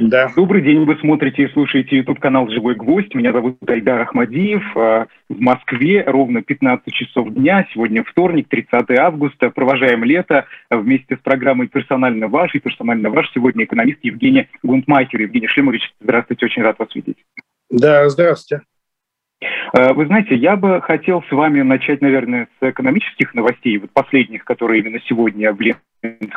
[0.00, 0.32] Да.
[0.34, 3.14] Добрый день, вы смотрите и слушаете YouTube-канал «Живой гвоздь».
[3.14, 4.62] Меня зовут Айдар Ахмадиев.
[4.74, 7.66] А, в Москве ровно 15 часов дня.
[7.74, 9.50] Сегодня вторник, 30 августа.
[9.50, 13.30] Провожаем лето вместе с программой «Персонально ваш» и «Персонально ваш».
[13.34, 15.20] Сегодня экономист Евгений Гунтмайкер.
[15.20, 17.18] Евгений Шлемович, здравствуйте, очень рад вас видеть.
[17.68, 18.64] Да, здравствуйте.
[19.72, 24.44] А, вы знаете, я бы хотел с вами начать, наверное, с экономических новостей, вот последних,
[24.44, 25.60] которые именно сегодня в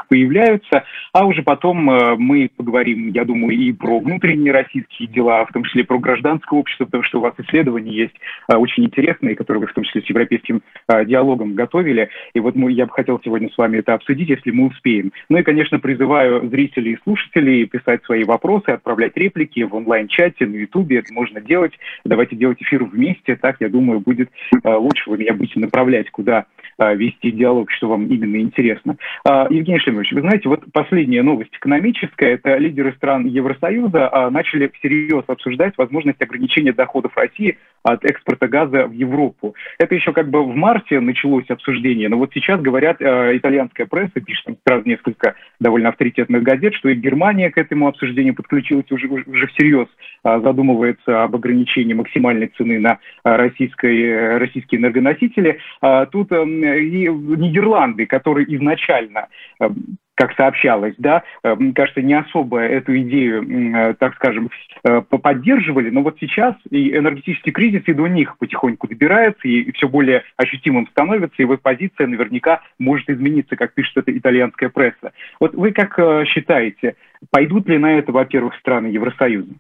[0.10, 0.84] появляются,
[1.14, 5.64] а уже потом э, мы поговорим, я думаю, и про внутренние российские дела, в том
[5.64, 8.16] числе про гражданское общество, потому что у вас исследования есть
[8.50, 12.56] э, очень интересные, которые вы в том числе с европейским э, диалогом готовили, и вот
[12.56, 15.12] мы, я бы хотел сегодня с вами это обсудить, если мы успеем.
[15.30, 20.56] Ну и, конечно, призываю зрителей и слушателей писать свои вопросы, отправлять реплики в онлайн-чате, на
[20.56, 24.30] ютубе, это можно делать, давайте делать эфир вместе, так, я думаю, будет
[24.64, 26.46] лучше, вы меня будете направлять, куда
[26.80, 28.98] вести диалог, что вам именно интересно.
[29.26, 34.72] А, Евгений Шлемович, вы знаете, вот последняя новость экономическая, это лидеры стран Евросоюза а, начали
[34.80, 39.56] всерьез обсуждать возможность ограничения доходов России от экспорта газа в Европу.
[39.78, 44.22] Это еще как бы в марте началось обсуждение, но вот сейчас говорят, э, итальянская пресса
[44.22, 49.48] пишет сразу несколько довольно авторитетных газет, что и Германия к этому обсуждению подключилась уже, уже
[49.48, 49.88] всерьез,
[50.24, 55.60] э, задумывается об ограничении максимальной цены на э, российские, российские энергоносители.
[55.82, 59.28] А тут э, и Нидерланды, которые изначально
[59.60, 59.70] э,
[60.16, 64.50] как сообщалось, да, э, кажется, не особо эту идею, э, так скажем,
[64.84, 69.88] э, поддерживали, но вот сейчас и энергетический кризис и до них потихоньку добирается, и все
[69.88, 75.14] более ощутимым становится, и вот позиция наверняка может измениться, как пишет эта итальянская пресса.
[75.40, 76.96] Вот вы как считаете,
[77.32, 79.54] пойдут ли на это, во-первых, страны Евросоюза?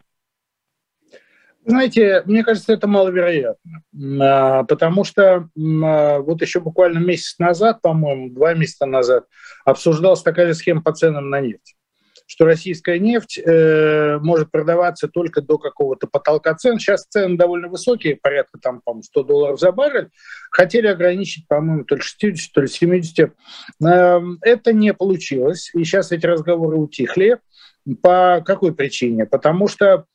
[1.65, 3.83] Знаете, мне кажется, это маловероятно,
[4.21, 9.25] а, потому что а, вот еще буквально месяц назад, по-моему, два месяца назад,
[9.65, 11.75] обсуждалась такая схема по ценам на нефть
[12.25, 16.79] что российская нефть э, может продаваться только до какого-то потолка цен.
[16.79, 20.09] Сейчас цены довольно высокие, порядка там, по-моему, 100 долларов за баррель.
[20.49, 23.33] Хотели ограничить, по-моему, то ли 60, то ли 70.
[23.85, 27.39] Э, это не получилось, и сейчас эти разговоры утихли.
[28.01, 29.25] По какой причине?
[29.25, 30.05] Потому что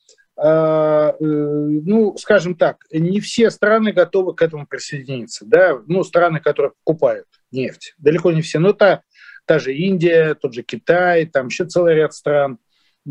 [0.41, 5.45] ну, скажем так, не все страны готовы к этому присоединиться.
[5.45, 5.81] Да?
[5.87, 8.61] Ну, страны, которые покупают нефть, далеко не все.
[8.61, 9.03] Но та,
[9.47, 12.59] та же Индия, тот же Китай, там еще целый ряд стран.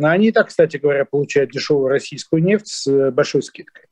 [0.01, 3.85] Они и так, кстати говоря, получают дешевую российскую нефть с большой скидкой.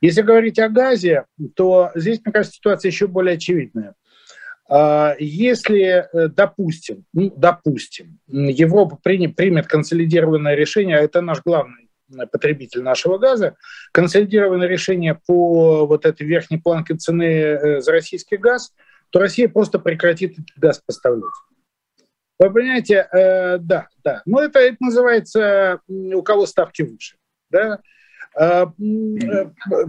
[0.00, 1.24] Если говорить о газе,
[1.56, 3.94] то здесь, мне кажется, ситуация еще более очевидная.
[4.70, 11.87] А, если, э, допустим, ну, допустим, Европа примет консолидированное решение, а это наш главный
[12.30, 13.56] потребитель нашего газа,
[13.92, 18.72] консолидированное решение по вот этой верхней планке цены э, за российский газ,
[19.10, 21.32] то Россия просто прекратит этот газ поставлять.
[22.38, 24.22] Вы понимаете, э, да, да.
[24.24, 27.16] Но это, это называется у кого ставки выше.
[27.50, 27.80] Да?
[28.38, 29.46] Э, э,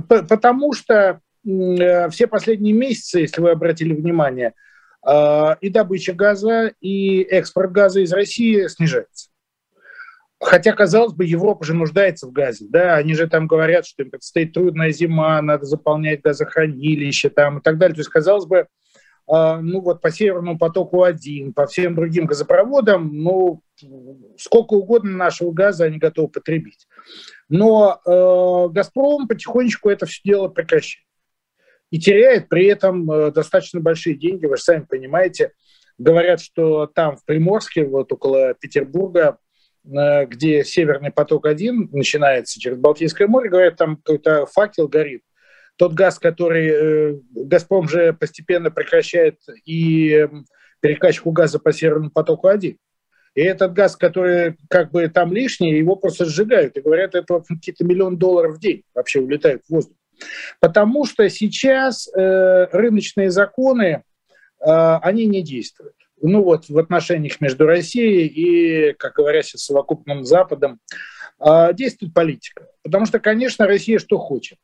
[0.08, 4.54] потому что э, все последние месяцы, если вы обратили внимание,
[5.06, 9.30] э, и добыча газа, и экспорт газа из России снижается.
[10.42, 14.10] Хотя, казалось бы, Европа же нуждается в газе, да, они же там говорят, что им
[14.10, 17.96] предстоит трудная зима, надо заполнять газохранилища там и так далее.
[17.96, 18.66] То есть, казалось бы, э,
[19.28, 23.62] ну вот по Северному потоку-1, по всем другим газопроводам, ну,
[24.38, 26.88] сколько угодно нашего газа они готовы потребить.
[27.50, 31.06] Но э, «Газпром» потихонечку это все дело прекращает.
[31.90, 35.52] И теряет при этом э, достаточно большие деньги, вы же сами понимаете.
[35.98, 39.38] Говорят, что там в Приморске, вот около Петербурга,
[39.90, 45.24] где Северный поток-1 начинается через Балтийское море, говорят, там какой-то факел горит.
[45.78, 50.28] Тот газ, который э, «Газпром» же постепенно прекращает и
[50.82, 52.78] перекачку газа по Северному потоку-1.
[53.36, 56.76] И этот газ, который как бы там лишний, его просто сжигают.
[56.78, 59.96] И говорят, это какие-то миллион долларов в день вообще улетают в воздух.
[60.60, 64.04] Потому что сейчас э, рыночные законы,
[64.60, 70.24] э, они не действуют ну вот в отношениях между Россией и, как говоря сейчас, совокупным
[70.24, 70.80] Западом,
[71.40, 72.68] а, действует политика.
[72.84, 74.58] Потому что, конечно, Россия что хочет?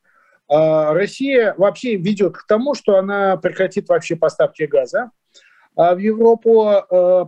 [0.48, 5.10] А, Россия вообще ведет к тому, что она прекратит вообще поставки газа
[5.78, 6.72] а в Европу,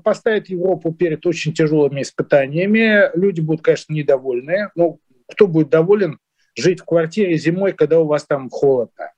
[0.02, 3.14] поставит Европу перед очень тяжелыми испытаниями.
[3.14, 4.70] Люди будут, конечно, недовольны.
[4.74, 5.00] Ну,
[5.30, 6.18] кто будет доволен
[6.56, 9.12] жить в квартире зимой, когда у вас там холодно?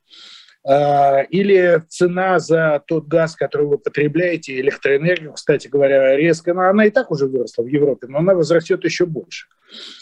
[0.62, 6.84] А, или цена за тот газ, который вы потребляете, электроэнергию, кстати говоря, резко, но она
[6.84, 9.46] и так уже выросла в Европе, но она возрастет еще больше.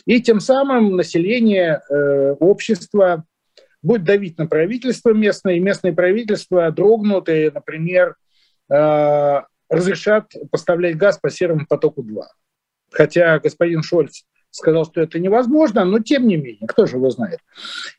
[0.04, 3.24] И тем самым население, э, общество
[3.82, 8.16] будет давить на правительство местное, и местные правительства дрогнут и, например,
[8.68, 12.22] э, разрешат поставлять газ по Серому потоку-2.
[12.90, 17.40] Хотя господин Шольц сказал, что это невозможно, но тем не менее, кто же его знает.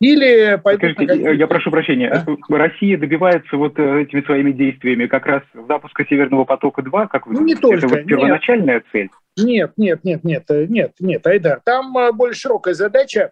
[0.00, 2.26] Или пойдут Скажите, я прошу прощения, а?
[2.48, 7.44] Россия добивается вот э, этими своими действиями как раз запуска Северного потока-2, как вы ну,
[7.44, 8.84] не только, это вот первоначальная нет.
[8.92, 9.10] цель?
[9.36, 13.30] Нет, нет, нет, нет, нет, нет, Айдар, там э, более широкая задача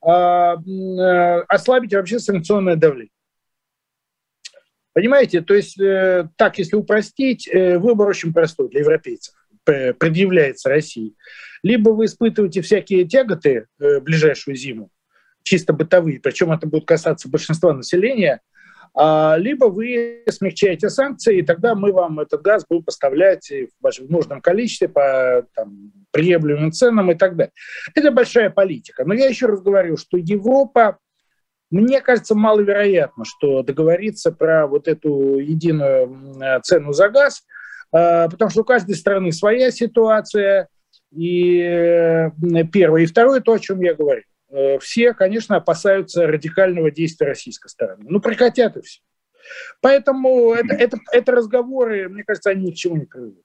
[0.00, 3.10] а, э, ослабить вообще санкционное давление.
[4.92, 5.78] Понимаете, то есть
[6.36, 9.32] так, если упростить, выбор очень простой для европейцев
[9.64, 11.14] предъявляется России.
[11.62, 14.90] Либо вы испытываете всякие тяготы э, ближайшую зиму,
[15.42, 18.40] чисто бытовые, причем это будет касаться большинства населения,
[18.94, 24.40] а, либо вы смягчаете санкции, и тогда мы вам этот газ будем поставлять в нужном
[24.40, 27.52] количестве по там, приемлемым ценам и так далее.
[27.94, 29.04] Это большая политика.
[29.04, 30.98] Но я еще раз говорю, что Европа,
[31.70, 37.44] мне кажется, маловероятно, что договориться про вот эту единую цену за газ–
[37.92, 40.68] а, потому что у каждой страны своя ситуация.
[41.10, 42.30] И э,
[42.72, 43.02] первое.
[43.02, 44.22] И второе, то, о чем я говорю.
[44.50, 48.04] Э, все, конечно, опасаются радикального действия российской стороны.
[48.08, 49.00] Ну, прекратят и все.
[49.80, 53.44] Поэтому это, это, это разговоры, мне кажется, они ни к чему не приведут.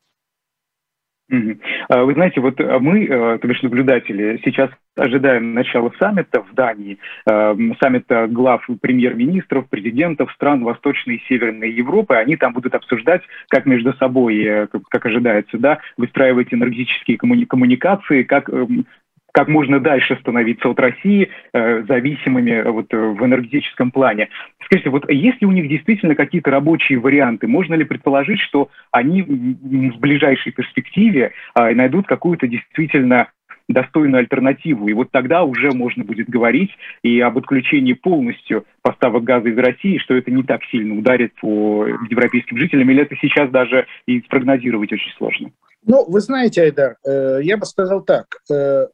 [1.89, 6.53] А, вы знаете, вот а, мы, э, то бишь наблюдатели, сейчас ожидаем начала саммита в
[6.53, 7.00] Дании,
[7.30, 12.15] э, саммита глав премьер-министров, президентов стран Восточной и Северной Европы.
[12.15, 18.50] Они там будут обсуждать, как между собой, э, как ожидается, да, выстраивать энергетические коммуникации, как
[18.50, 18.85] эм,
[19.33, 24.30] как можно дальше становиться от России э, зависимыми э, вот, э, в энергетическом плане.
[24.63, 27.47] Скажите, вот есть ли у них действительно какие-то рабочие варианты?
[27.47, 33.30] Можно ли предположить, что они в ближайшей перспективе э, найдут какую-то действительно
[33.69, 34.88] достойную альтернативу.
[34.88, 36.71] И вот тогда уже можно будет говорить
[37.01, 41.88] и об отключении полностью поставок газа из России, что это не так сильно ударит по
[42.09, 45.51] европейским жителям, или это сейчас даже и спрогнозировать очень сложно?
[45.85, 48.25] Ну, вы знаете, Айдар, э, я бы сказал так.
[48.51, 48.88] Э,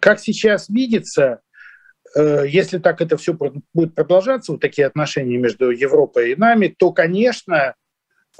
[0.00, 1.40] как сейчас видится,
[2.16, 6.92] э, если так это все будет продолжаться, вот такие отношения между Европой и нами, то,
[6.92, 7.74] конечно,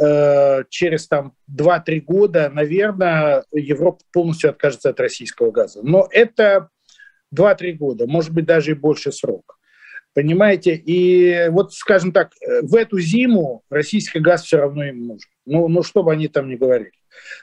[0.00, 5.80] э, через там 2-3 года, наверное, Европа полностью откажется от российского газа.
[5.82, 6.68] Но это
[7.34, 9.58] 2-3 года, может быть, даже и больше срок.
[10.14, 10.76] Понимаете?
[10.76, 15.28] И вот, скажем так, э, в эту зиму российский газ все равно им нужен.
[15.44, 16.92] Ну, ну что бы они там ни говорили.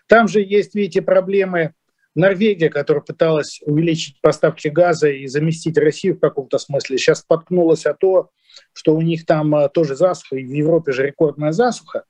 [0.08, 1.74] Там же есть, видите, проблемы
[2.16, 7.94] Норвегия, которая пыталась увеличить поставки газа и заместить Россию в каком-то смысле, сейчас споткнулась о
[7.94, 8.30] то,
[8.74, 12.04] что у них там а, тоже засуха, и в Европе же рекордная засуха,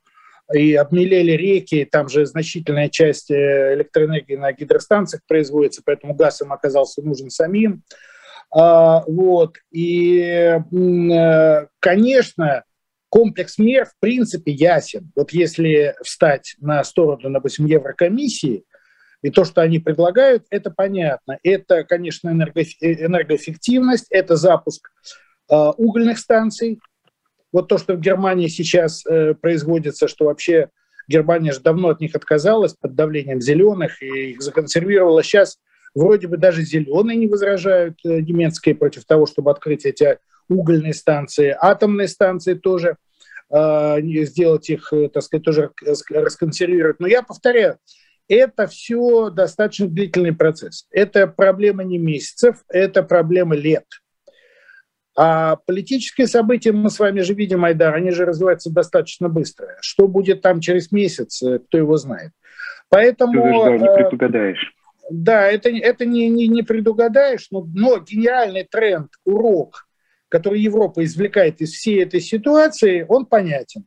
[0.52, 6.52] и обмелели реки, там же значительная часть э, электроэнергии на гидростанциях производится, поэтому газ им
[6.52, 7.82] оказался нужен самим.
[8.50, 9.56] А, вот.
[9.70, 12.64] И, э, конечно,
[13.08, 15.10] комплекс мер в принципе ясен.
[15.16, 18.64] Вот если встать на сторону, допустим, Еврокомиссии,
[19.22, 21.38] и то, что они предлагают, это понятно.
[21.42, 24.90] Это, конечно, энергоэффективность, это запуск
[25.50, 26.80] э, угольных станций.
[27.52, 30.70] Вот то, что в Германии сейчас э, производится, что вообще
[31.08, 35.22] Германия же давно от них отказалась под давлением зеленых и их законсервировала.
[35.22, 35.58] Сейчас
[35.94, 40.18] вроде бы даже зеленые не возражают э, немецкие против того, чтобы открыть эти
[40.48, 41.56] угольные станции.
[41.58, 42.96] Атомные станции тоже
[43.50, 45.70] э, сделать их, э, так сказать, тоже
[46.10, 46.98] расконсервировать.
[46.98, 47.78] Но я повторяю,
[48.32, 50.86] это все достаточно длительный процесс.
[50.90, 53.84] Это проблема не месяцев, это проблема лет.
[55.14, 59.76] А политические события мы с вами же видим, Айдар, они же развиваются достаточно быстро.
[59.82, 62.30] Что будет там через месяц, э, кто его знает.
[62.88, 63.32] Поэтому...
[63.34, 64.74] Ты не э, предугадаешь.
[65.10, 69.86] Да, это, это не, не, не предугадаешь, но, но гениальный тренд, урок,
[70.30, 73.84] который Европа извлекает из всей этой ситуации, он понятен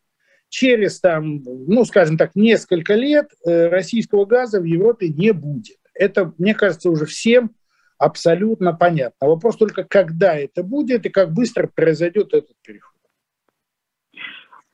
[0.50, 5.78] через, там, ну, скажем так, несколько лет э, российского газа в Европе не будет.
[5.94, 7.56] Это, мне кажется, уже всем
[7.98, 9.28] абсолютно понятно.
[9.28, 12.95] Вопрос только, когда это будет и как быстро произойдет этот переход.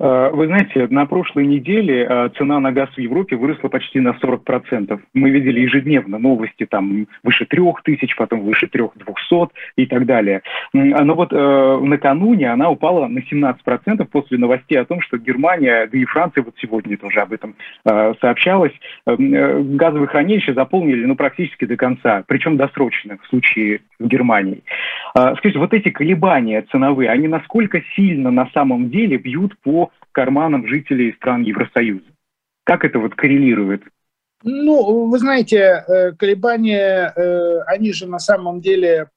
[0.01, 4.17] Э, вы знаете, на прошлой неделе э, цена на газ в Европе выросла почти на
[4.19, 4.99] 40%.
[5.13, 10.41] Мы видели ежедневно новости, там выше 3 тысяч, потом выше 3 200 и так далее.
[10.73, 15.97] Но вот э, накануне она упала на 17% после новостей о том, что Германия, да
[15.97, 17.53] и Франция вот сегодня тоже об этом
[17.85, 18.73] э, сообщалось,
[19.05, 24.63] э, газовые хранилища заполнили ну, практически до конца, причем досрочно в случае с Германией.
[25.15, 30.67] Э, скажите, вот эти колебания ценовые, они насколько сильно на самом деле бьют по карманам
[30.67, 32.05] жителей стран Евросоюза.
[32.63, 33.83] Как это вот коррелирует?
[34.43, 39.09] Ну, вы знаете, э, колебания, э, они же на самом деле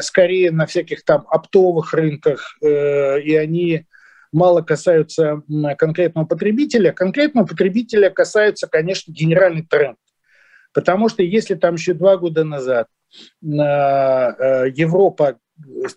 [0.00, 3.84] скорее на всяких там оптовых рынках, э, и они
[4.32, 5.42] мало касаются
[5.76, 6.92] конкретного потребителя.
[6.92, 9.98] Конкретного потребителя касаются, конечно, генеральный тренд.
[10.72, 12.86] Потому что если там еще два года назад
[13.42, 15.36] Европа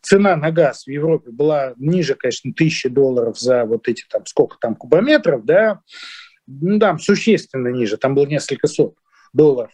[0.01, 4.57] цена на газ в Европе была ниже, конечно, тысячи долларов за вот эти там сколько
[4.59, 5.81] там кубометров, да,
[6.47, 8.95] ну, там существенно ниже, там было несколько сот
[9.33, 9.71] долларов,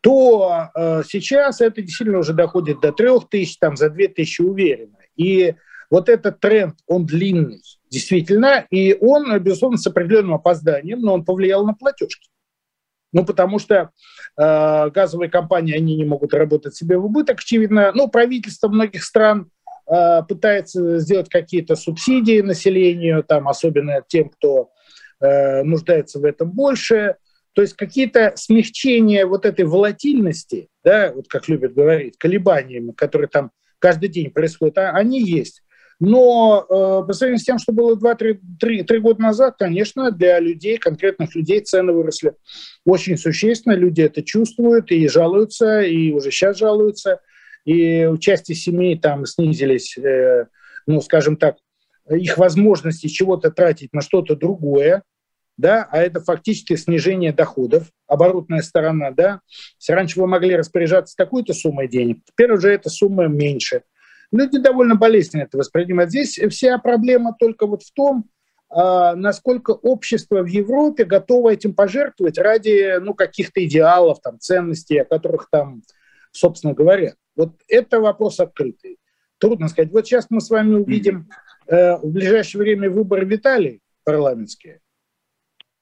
[0.00, 4.98] то э, сейчас это действительно уже доходит до трех тысяч, там за две тысячи уверенно.
[5.16, 5.54] И
[5.90, 11.66] вот этот тренд, он длинный, действительно, и он, безусловно, с определенным опозданием, но он повлиял
[11.66, 12.30] на платежки.
[13.12, 13.90] Ну, потому что
[14.38, 17.90] э, газовые компании, они не могут работать себе в убыток, очевидно.
[17.92, 19.50] Ну, правительство многих стран
[19.90, 24.70] э, пытается сделать какие-то субсидии населению, там, особенно тем, кто
[25.20, 27.16] э, нуждается в этом больше.
[27.52, 33.50] То есть какие-то смягчения вот этой волатильности, да, вот как любят говорить, колебаниями, которые там
[33.80, 35.62] каждый день происходят, а, они есть.
[36.00, 41.36] Но э, по сравнению с тем, что было 2-3 года назад, конечно, для людей, конкретных
[41.36, 42.32] людей цены выросли
[42.86, 43.74] очень существенно.
[43.74, 47.20] Люди это чувствуют и жалуются, и уже сейчас жалуются.
[47.66, 50.46] И у части семей там снизились, э,
[50.86, 51.56] ну, скажем так,
[52.08, 55.02] их возможности чего-то тратить на что-то другое,
[55.58, 59.40] да, а это фактически снижение доходов, оборотная сторона, да.
[59.78, 63.82] Если раньше вы могли распоряжаться такой-то суммой денег, теперь уже эта сумма меньше–
[64.32, 66.10] Люди довольно болезненно это воспринимают.
[66.10, 68.30] Здесь вся проблема только вот в том,
[68.68, 75.04] а, насколько общество в Европе готово этим пожертвовать ради ну, каких-то идеалов, там, ценностей, о
[75.04, 75.82] которых там,
[76.30, 77.14] собственно говоря.
[77.34, 78.98] Вот это вопрос открытый.
[79.38, 79.90] Трудно сказать.
[79.90, 81.28] Вот сейчас мы с вами увидим
[81.66, 84.80] э, в ближайшее время выборы в Италии парламентские.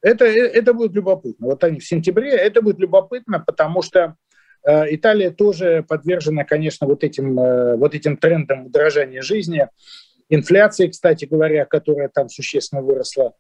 [0.01, 1.49] Это, э, это будет любопытно.
[1.49, 4.17] Вот они в сентябре, это будет любопытно, потому что
[4.69, 9.67] Италия тоже подвержена, конечно, вот этим, э, вот этим трендам удорожания жизни,
[10.29, 13.35] инфляции, кстати говоря, которая там существенно выросла.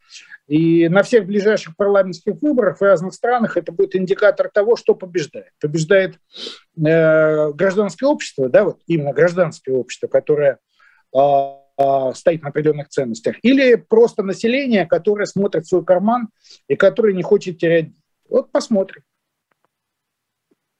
[0.46, 5.52] И на всех ближайших парламентских выборах в разных странах это будет индикатор того, что побеждает.
[5.60, 10.58] Побеждает э, гражданское общество, да, вот именно гражданское общество, которое
[11.14, 16.28] э, э, стоит на определенных ценностях, или просто население, которое смотрит в свой карман
[16.68, 17.90] и которое не хочет терять.
[18.30, 19.02] Вот посмотрим.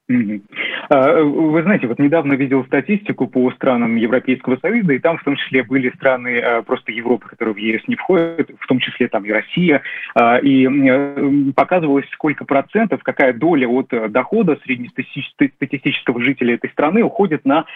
[0.09, 0.15] А,
[0.91, 5.63] вы знаете, вот недавно видел статистику по странам Европейского Союза, и там в том числе
[5.63, 9.31] были страны а, просто Европы, которые в ЕС не входят, в том числе там и
[9.31, 9.83] Россия,
[10.15, 17.67] а, и показывалось, сколько процентов, какая доля от дохода среднестатистического жителя этой страны уходит на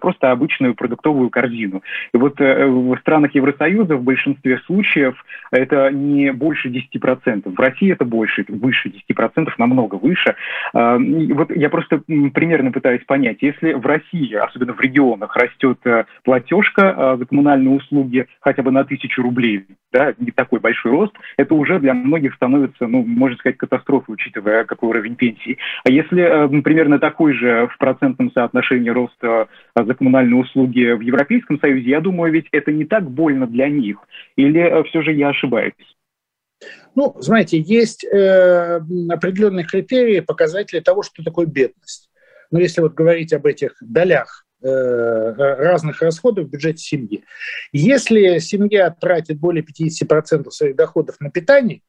[0.00, 1.82] просто обычную продуктовую корзину.
[2.12, 5.14] И вот э, в странах Евросоюза в большинстве случаев
[5.50, 7.54] это не больше 10%.
[7.54, 10.36] В России это больше, выше 10%, намного выше.
[10.72, 12.02] Вот я просто
[12.58, 17.76] примерно пытаюсь понять, если в России, особенно в регионах, растет э, платежка э, за коммунальные
[17.76, 22.34] услуги хотя бы на тысячу рублей, да, не такой большой рост, это уже для многих
[22.34, 25.58] становится, ну, можно сказать, катастрофой, учитывая какой уровень пенсии.
[25.84, 29.46] А если э, примерно такой же в процентном соотношении роста
[29.76, 33.98] за коммунальные услуги в Европейском Союзе, я думаю, ведь это не так больно для них.
[34.36, 35.74] Или все же я ошибаюсь?
[36.96, 42.08] Ну, знаете, есть э, определенные критерии, показатели того, что такое бедность.
[42.50, 47.24] Но если вот говорить об этих долях э, разных расходов в бюджете семьи,
[47.72, 51.82] если семья тратит более 50% своих доходов на питание,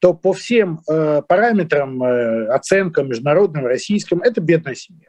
[0.00, 5.08] то по всем э, параметрам, э, оценкам международным, российским, это бедная семья.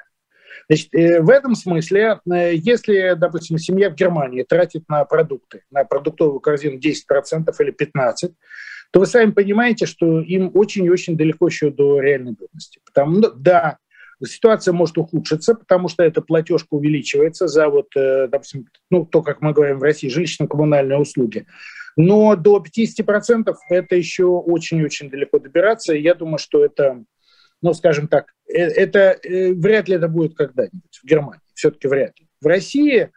[0.67, 5.83] Значит, э, в этом смысле, э, если, допустим, семья в Германии тратит на продукты, на
[5.83, 8.33] продуктовую корзину 10% или 15%,
[8.91, 12.79] то вы сами понимаете, что им очень и очень далеко еще до реальной бедности.
[12.85, 13.77] Потому, ну, да,
[14.23, 19.41] ситуация может ухудшиться, потому что эта платежка увеличивается за вот, э, допустим, ну, то, как
[19.41, 21.45] мы говорим в России, жилищно-коммунальные услуги.
[21.97, 25.93] Но до 50% это еще очень-очень далеко добираться.
[25.93, 27.03] Я думаю, что это,
[27.61, 31.41] ну, скажем так, э, это э, вряд ли это будет когда-нибудь в Германии.
[31.53, 32.27] Все-таки вряд ли.
[32.41, 33.11] В России,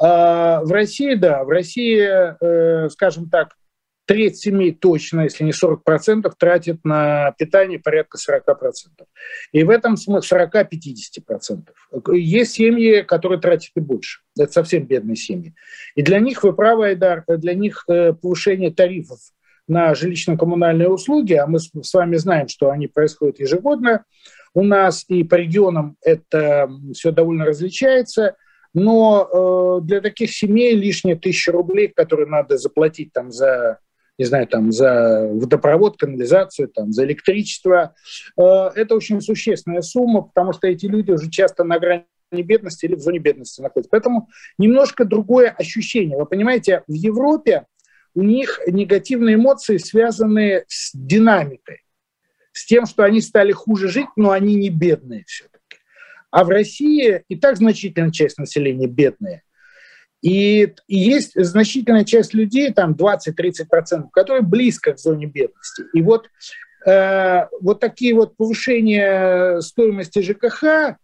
[0.00, 3.57] а, в России, да, в России, скажем так,
[4.08, 9.04] треть семей точно, если не 40%, тратит на питание порядка 40%.
[9.52, 12.14] И в этом смысле 40-50%.
[12.14, 14.20] Есть семьи, которые тратят и больше.
[14.36, 15.54] Это совсем бедные семьи.
[15.94, 19.18] И для них, вы правы, Айдар, для них э, повышение тарифов
[19.66, 24.06] на жилищно-коммунальные услуги, а мы с вами знаем, что они происходят ежегодно,
[24.54, 28.36] у нас и по регионам это все довольно различается–
[28.74, 33.78] но э, для таких семей лишние тысячи рублей, которые надо заплатить там за
[34.18, 37.94] не знаю, там, за водопровод, канализацию, там, за электричество.
[38.36, 42.96] Э, это очень существенная сумма, потому что эти люди уже часто на грани бедности или
[42.96, 43.90] в зоне бедности находятся.
[43.90, 46.18] Поэтому немножко другое ощущение.
[46.18, 47.66] Вы понимаете, в Европе
[48.14, 51.84] у них негативные эмоции связаны с динамикой,
[52.52, 55.78] с тем, что они стали хуже жить, но они не бедные все-таки.
[56.30, 59.42] А в России и так значительная часть населения бедные.
[60.22, 65.84] И, есть значительная часть людей, там 20-30%, которые близко к зоне бедности.
[65.94, 66.28] И вот,
[66.86, 70.96] э, вот такие вот повышения стоимости ЖКХ,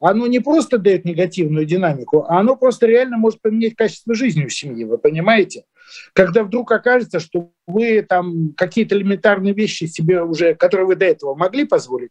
[0.00, 4.54] оно не просто дает негативную динамику, а оно просто реально может поменять качество жизни в
[4.54, 5.64] семье, вы понимаете?
[6.12, 11.34] Когда вдруг окажется, что вы там какие-то элементарные вещи себе уже, которые вы до этого
[11.34, 12.10] могли позволить,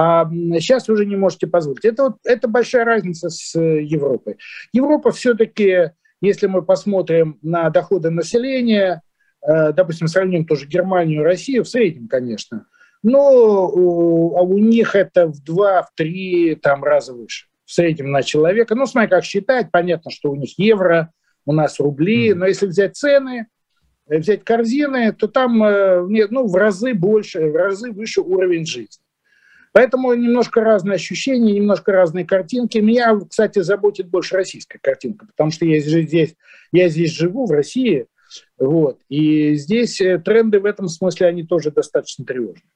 [0.00, 1.84] а сейчас уже не можете позволить.
[1.84, 4.36] Это, вот, это большая разница с э, Европой.
[4.72, 5.90] Европа все-таки,
[6.20, 9.02] если мы посмотрим на доходы населения,
[9.42, 12.66] э, допустим, сравним тоже Германию Россию, в среднем, конечно,
[13.02, 18.12] но у, а у них это в два, в три там, раза выше в среднем
[18.12, 18.76] на человека.
[18.76, 21.12] Ну, смотри, как считать, понятно, что у них евро,
[21.44, 23.48] у нас рубли, но если взять цены,
[24.08, 29.02] э, взять корзины, то там ну, в разы больше, в разы выше уровень жизни.
[29.72, 32.78] Поэтому немножко разные ощущения, немножко разные картинки.
[32.78, 36.34] Меня, кстати, заботит больше российская картинка, потому что я здесь,
[36.72, 38.06] я здесь живу, в России,
[38.58, 42.70] вот, и здесь э, тренды в этом смысле, они тоже достаточно тревожные.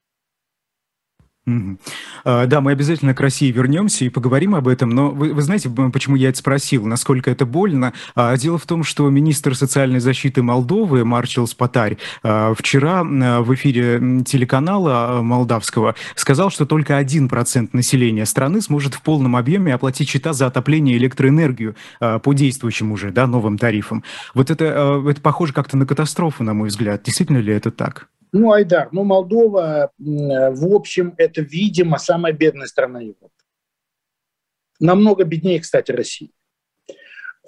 [1.44, 1.78] Угу.
[2.24, 6.14] Да, мы обязательно к России вернемся и поговорим об этом, но вы, вы знаете, почему
[6.14, 7.92] я это спросил, насколько это больно?
[8.14, 14.22] А, дело в том, что министр социальной защиты Молдовы Марчел Спатарь а, вчера в эфире
[14.24, 20.46] телеканала молдавского сказал, что только 1% населения страны сможет в полном объеме оплатить счета за
[20.46, 24.04] отопление и электроэнергию по действующим уже да, новым тарифам.
[24.34, 27.02] Вот это, это похоже как-то на катастрофу, на мой взгляд.
[27.02, 28.08] Действительно ли это так?
[28.32, 33.34] Ну, Айдар, ну, Молдова, в общем, это, видимо, самая бедная страна Европы.
[34.80, 36.32] Намного беднее, кстати, России.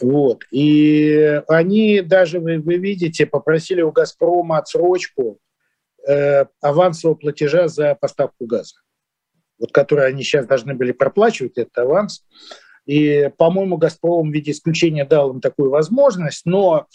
[0.00, 0.44] Вот.
[0.50, 5.38] И они даже, вы, вы видите, попросили у «Газпрома» отсрочку
[6.06, 8.74] э, авансового платежа за поставку газа,
[9.58, 12.24] вот, который они сейчас должны были проплачивать, этот аванс.
[12.84, 16.88] И, по-моему, «Газпром» в виде исключения дал им такую возможность, но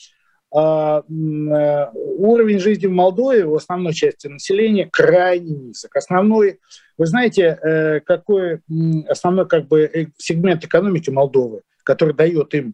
[0.52, 5.96] уровень жизни в Молдове у основной части населения крайне низок.
[5.96, 6.60] Основной,
[6.98, 8.62] вы знаете, э, какой
[9.08, 12.74] основной как бы э, сегмент экономики Молдовы, который дает им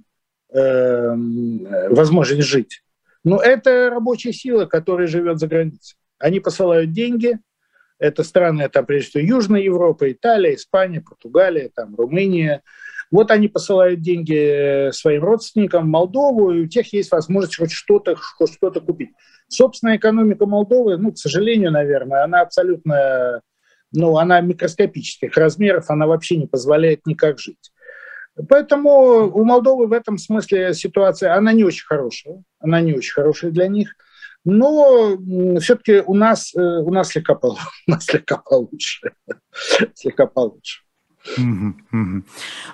[0.52, 2.82] возможность жить?
[3.26, 5.97] Ну, это рабочая сила, которая живет за границей.
[6.17, 7.39] Они посылают деньги,
[7.99, 12.62] это страны, там, прежде всего, Южная Европа, Италия, Испания, Португалия, там, Румыния,
[13.15, 17.71] вот они посылают деньги э, своим родственникам в Молдову, и у тех есть возможность хоть
[17.71, 19.12] что-то хоть что-то купить.
[19.47, 23.41] Собственная экономика Молдовы, ну, к сожалению, наверное, она абсолютно,
[23.93, 27.71] ну, она микроскопических размеров, она вообще не позволяет никак жить.
[28.49, 33.51] Поэтому у Молдовы в этом смысле ситуация, она не очень хорошая, она не очень хорошая
[33.51, 33.95] для них.
[34.43, 35.17] Но
[35.60, 37.56] все-таки у нас, э, у нас слегка, у
[37.88, 39.12] нас слегка получше.
[39.95, 40.85] слегка получше.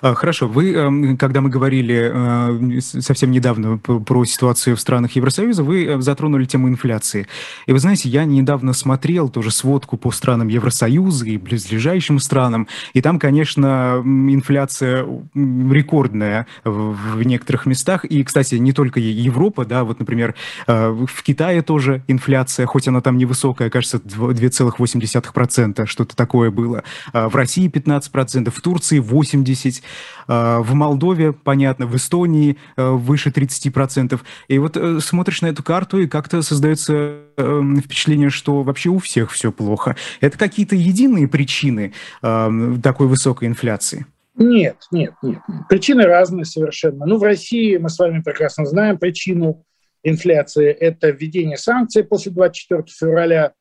[0.02, 0.48] А, хорошо.
[0.48, 6.00] Вы, эм, когда мы говорили э, совсем недавно про ситуацию в странах Евросоюза, вы э,
[6.00, 7.26] затронули тему инфляции.
[7.66, 13.00] И вы знаете, я недавно смотрел тоже сводку по странам Евросоюза и близлежащим странам, и
[13.00, 18.04] там, конечно, инфляция рекордная в некоторых местах.
[18.04, 20.34] И, кстати, не только Европа, да, вот, например,
[20.66, 26.84] э, в Китае тоже инфляция, хоть она там невысокая, кажется, 2,8%, что-то такое было.
[27.12, 29.82] А в России 15%, в Турции 80%,
[30.28, 34.20] а, в Молдове, понятно, в Эстонии а, выше 30%.
[34.48, 38.98] И вот э, смотришь на эту карту, и как-то создается эм, впечатление, что вообще у
[38.98, 39.96] всех все плохо.
[40.20, 44.06] Это какие-то единые причины такой высокой инфляции?
[44.34, 45.40] Нет, нет, нет.
[45.68, 47.06] Причины разные совершенно.
[47.06, 49.64] Ну, в России мы с вами прекрасно знаем причину
[50.02, 50.70] инфляции.
[50.70, 53.52] Это введение санкций после 24 февраля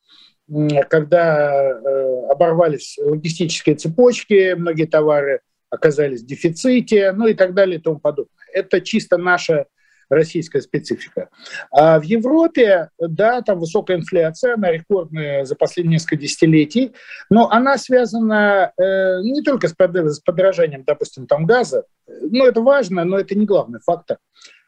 [0.90, 7.82] когда э, оборвались логистические цепочки, многие товары оказались в дефиците, ну и так далее и
[7.82, 8.32] тому подобное.
[8.54, 9.68] Это чисто наша
[10.10, 11.30] российская специфика.
[11.72, 16.92] А в Европе, да, там высокая инфляция, она рекордная за последние несколько десятилетий,
[17.30, 23.06] но она связана э, не только с, с подорожанием, допустим, там газа, ну это важно,
[23.06, 24.18] но это не главный фактор,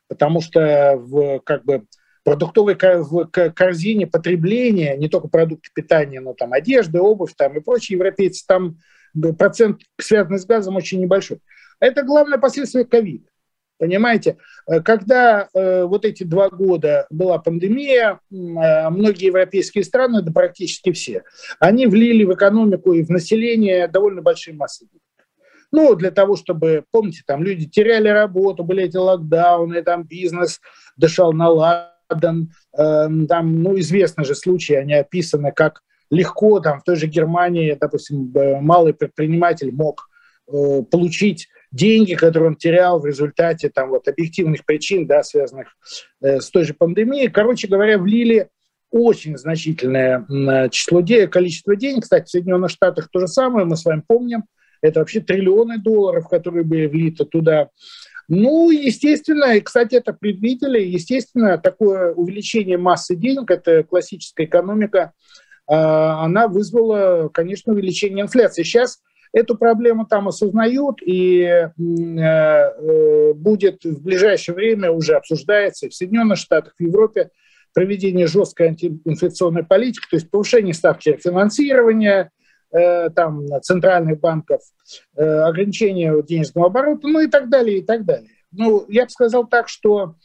[0.08, 1.84] потому что в, как бы,
[2.24, 8.46] продуктовой корзине потребления, не только продукты питания, но там одежда, обувь там и прочие европейцы,
[8.48, 8.78] там
[9.38, 11.40] процент, связанный с газом, очень небольшой.
[11.80, 13.28] Это главное последствие ковида.
[13.78, 20.32] Понимаете, э, когда э, вот эти два года была пандемия, э, многие европейские страны, да
[20.32, 21.24] практически все,
[21.60, 24.88] они влили в экономику и в население довольно большие массы
[25.72, 30.62] Ну, для того, чтобы, помните, там люди теряли работу, были эти локдауны, там бизнес
[30.96, 36.80] дышал на лад, Ладан, эм, там, ну, известны же случаи, они описаны, как легко там
[36.80, 40.10] в той же Германии, допустим, малый предприниматель мог
[40.46, 45.76] получить деньги, которые он терял в результате там, вот, объективных причин, да, связанных
[46.22, 47.30] э, с той же пандемией.
[47.30, 48.50] Короче говоря, влили
[48.92, 52.04] очень значительное число денег, количество денег.
[52.04, 54.44] Кстати, в Соединенных Штатах то же самое, мы с вами помним.
[54.84, 57.70] Это вообще триллионы долларов, которые были влиты туда.
[58.30, 65.14] Ну, естественно, и, кстати, это предвидели, естественно, такое увеличение массы денег, это классическая экономика,
[65.68, 68.64] а, она вызвала, конечно, увеличение инфляции.
[68.64, 69.02] Сейчас
[69.34, 76.38] эту проблему там осознают, и э, э, будет в ближайшее время уже обсуждается в Соединенных
[76.38, 77.30] Штатах, в Европе
[77.74, 82.30] проведение жесткой антиинфляционной политики, то есть повышение ставки финансирования,
[82.74, 84.62] э, там, центральных банков,
[85.16, 88.30] ограничение денежного оборота, ну и так далее, и так далее.
[88.52, 90.16] Ну, я бы сказал так, что,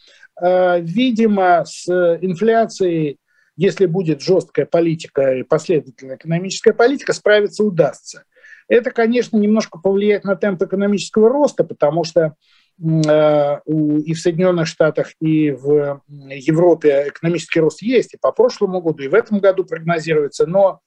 [0.40, 3.18] видимо, с инфляцией,
[3.56, 8.24] если будет жесткая политика и последовательная экономическая политика, справиться удастся.
[8.68, 12.34] Это, конечно, немножко повлияет на темп экономического роста, потому что
[12.78, 19.02] э, и в Соединенных Штатах, и в Европе экономический рост есть, и по прошлому году,
[19.02, 20.46] и в этом году прогнозируется.
[20.46, 20.80] Но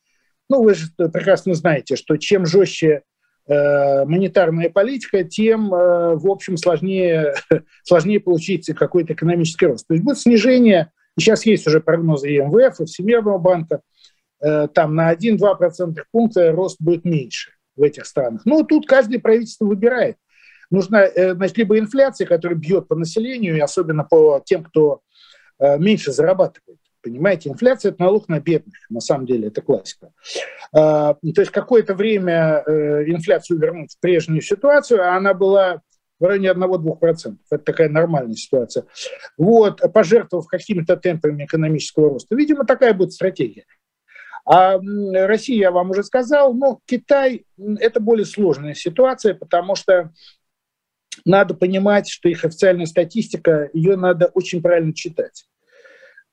[0.52, 3.04] ну, вы же прекрасно знаете, что чем жестче
[3.48, 7.34] э, монетарная политика, тем, э, в общем, сложнее,
[7.84, 9.88] сложнее получить какой-то экономический рост.
[9.88, 13.82] То есть будет снижение, сейчас есть уже прогнозы и МВФ, и Всемирного банка,
[14.40, 18.42] там на 1-2% пункта рост будет меньше в этих странах.
[18.46, 20.18] Ну, тут каждое правительство выбирает.
[20.72, 25.02] Нужна, э, значит, либо инфляция, которая бьет по населению, и особенно по тем, кто
[25.60, 26.80] э, меньше зарабатывает.
[27.04, 30.12] Понимаете, инфляция– это налог на бедных, на самом деле, это классика.
[30.74, 35.82] А, то есть какое-то время э, инфляцию вернуть в прежнюю ситуацию, а она была
[36.20, 37.36] в районе 1-2%.
[37.50, 38.86] Это такая нормальная ситуация.
[39.38, 42.36] Вот, пожертвовав какими-то темпами экономического роста.
[42.36, 43.66] Видимо, такая будет стратегия.
[44.46, 47.46] А Россия, я вам уже сказал, но Китай–
[47.80, 50.12] это более сложная ситуация, потому что
[51.26, 55.46] надо понимать, что их официальная статистика, ее надо очень правильно читать.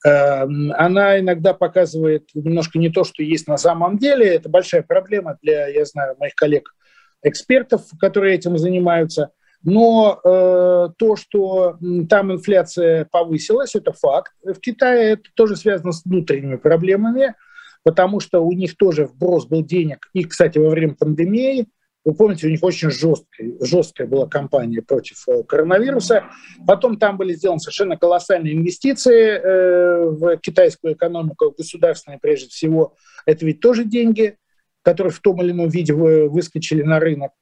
[0.05, 4.27] Эм, она иногда показывает немножко не то, что есть на самом деле.
[4.27, 9.31] Это большая проблема для, я знаю, моих коллег-экспертов, которые этим занимаются.
[9.65, 14.33] Но э, то, что там инфляция повысилась, это факт.
[14.45, 17.35] В Китае это тоже связано с внутренними проблемами–
[17.89, 20.09] потому что у них тоже вброс был денег.
[20.13, 21.69] И, кстати, во время пандемии,
[22.09, 26.25] вы помните, у них очень жесткая, жесткая была кампания против э, коронавируса.
[26.67, 32.95] Потом там были сделаны совершенно колоссальные инвестиции э, в китайскую экономику, государственные прежде всего.
[33.27, 34.37] Это ведь тоже деньги,
[34.83, 37.33] которые в том или ином виде выскочили на рынок.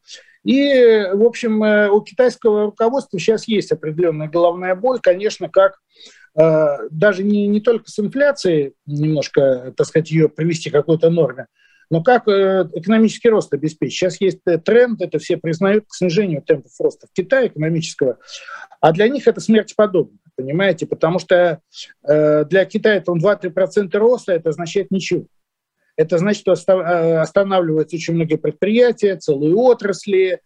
[0.42, 5.78] И, в общем, э, у китайского руководства сейчас есть определенная головная боль, конечно, как
[6.38, 11.46] Э, даже не, не только с инфляцией немножко, так сказать, ее привести к какой-то норме,
[11.90, 13.98] но как э, экономический рост обеспечить.
[13.98, 18.18] Сейчас есть э, тренд, это все признают, к снижению темпов роста в Китае экономического,
[18.80, 21.60] а для них это смерть подобно, понимаете, потому что
[22.02, 25.26] для Китая там 2-3% роста, это означает ничего.
[25.96, 26.52] Это значит, что
[27.22, 30.40] останавливаются очень многие предприятия, целые отрасли,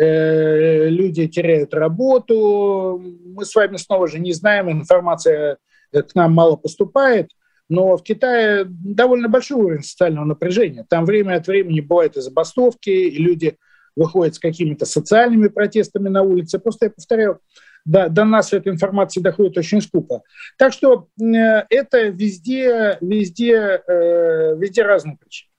[0.00, 2.98] Э, люди теряют работу.
[2.98, 5.58] Мы с вами снова же не знаем, информация
[5.92, 7.30] к нам мало поступает,
[7.70, 10.84] но в Китае довольно большой уровень социального напряжения.
[10.88, 13.56] Там время от времени бывают и забастовки, и люди
[13.96, 16.58] выходят с какими-то социальными протестами на улице.
[16.58, 17.40] Просто я повторяю,
[17.84, 20.22] до, до нас эта информация доходит очень скупо.
[20.58, 21.24] Так что э,
[21.70, 25.49] это везде, везде, э, везде разные причины.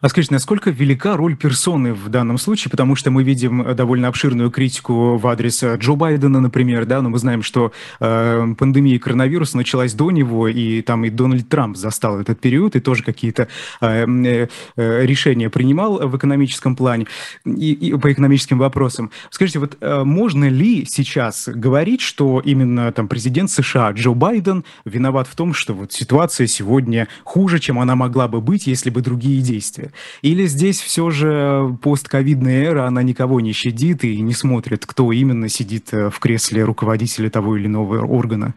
[0.00, 2.70] А скажите, насколько велика роль персоны в данном случае?
[2.70, 7.02] Потому что мы видим э, довольно обширную критику в адрес э, Джо Байдена, например, да,
[7.02, 11.76] но мы знаем, что э, пандемия коронавируса началась до него, и там и Дональд Трамп
[11.76, 13.48] застал этот период, и тоже какие-то
[13.80, 17.06] э, э, э решения принимал в экономическом плане,
[17.44, 19.10] и, и по экономическим вопросам.
[19.30, 25.26] Скажите, вот э, можно ли сейчас говорить, что именно там президент США Джо Байден виноват
[25.28, 29.40] в том, что вот ситуация сегодня хуже, чем она могла бы быть, если бы другие
[29.40, 29.92] действия действия?
[30.22, 35.48] Или здесь все же постковидная эра, она никого не щадит и не смотрит, кто именно
[35.48, 38.54] сидит э, в кресле руководителя того или иного органа?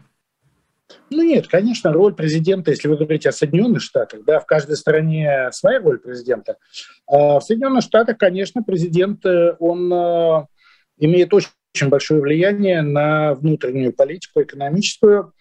[1.10, 5.48] Ну нет, конечно, роль президента, если вы говорите о Соединенных Штатах, да, в каждой стране
[5.52, 6.56] своя роль президента.
[7.06, 10.46] А в Соединенных Штатах, конечно, президент, э, он э,
[10.98, 15.32] имеет очень, очень большое влияние на внутреннюю политику, экономическую.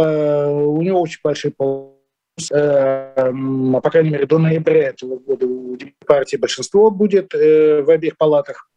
[0.00, 1.97] У него очень большие Эм,
[2.46, 8.70] по крайней мере, до ноября этого года у партии большинство будет э, в обеих палатах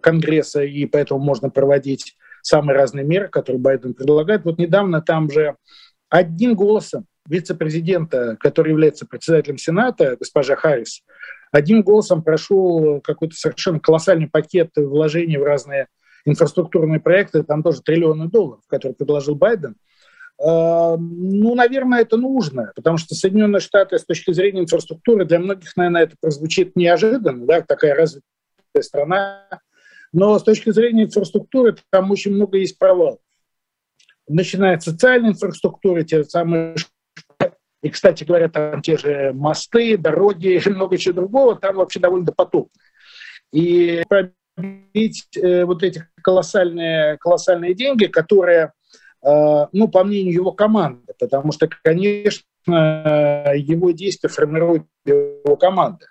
[0.00, 4.44] Конгресса, и поэтому можно проводить самые разные меры, которые Байден предлагает.
[4.44, 5.56] Вот недавно там же
[6.08, 11.02] одним голосом вице-президента, который является председателем Сената, госпожа Харрис,
[11.50, 15.88] одним голосом прошел какой-то совершенно колоссальный пакет вложений в разные
[16.24, 19.76] инфраструктурные проекты, там тоже триллионы долларов, которые предложил Байден.
[20.38, 25.76] А, ну, наверное, это нужно, потому что Соединенные Штаты с точки зрения инфраструктуры, для многих,
[25.76, 28.22] наверное, это прозвучит неожиданно, да, такая развитая
[28.80, 29.46] страна,
[30.12, 33.18] но с точки зрения инфраструктуры там очень много есть провалов.
[34.28, 36.74] Начиная от социальной инфраструктуры, те самые
[37.82, 42.32] и, кстати говоря, там те же мосты, дороги и много чего другого, там вообще довольно
[42.32, 42.80] потопно.
[43.52, 48.72] И пробить э, вот эти колоссальные, колоссальные деньги, которые,
[49.22, 56.06] ну, по мнению его команды, потому что, конечно, его действия формирует его команда.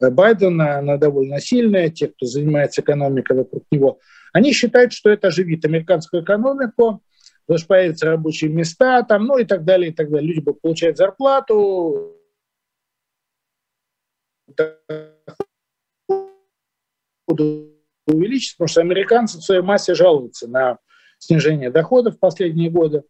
[0.00, 3.98] Байден, она довольно сильная, те, кто занимается экономикой вокруг него,
[4.32, 7.02] они считают, что это оживит американскую экономику,
[7.46, 10.28] потому что появятся рабочие места, там, ну и так далее, и так далее.
[10.28, 12.14] Люди будут получать зарплату,
[17.26, 17.74] будут
[18.06, 20.78] увеличиться, потому что американцы в своей массе жалуются на
[21.18, 23.02] снижение доходов в последние годы.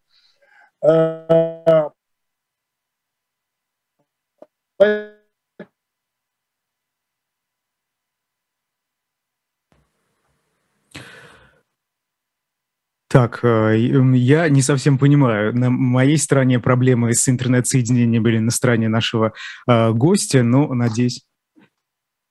[13.08, 15.56] Так, э, я не совсем понимаю.
[15.56, 19.32] На моей стороне проблемы с интернет-соединением были на стороне нашего
[19.66, 21.24] э, гостя, но, надеюсь,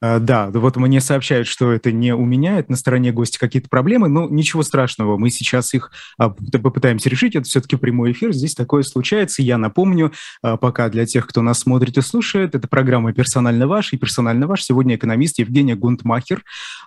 [0.01, 4.07] да, вот мне сообщают, что это не у меня, это на стороне гостя какие-то проблемы,
[4.07, 8.83] но ничего страшного, мы сейчас их а, попытаемся решить, это все-таки прямой эфир, здесь такое
[8.83, 9.41] случается.
[9.41, 10.11] Я напомню,
[10.43, 14.45] а, пока для тех, кто нас смотрит и слушает, это программа «Персонально ваш» и «Персонально
[14.45, 16.43] ваш» сегодня экономист Евгения Гунтмахер.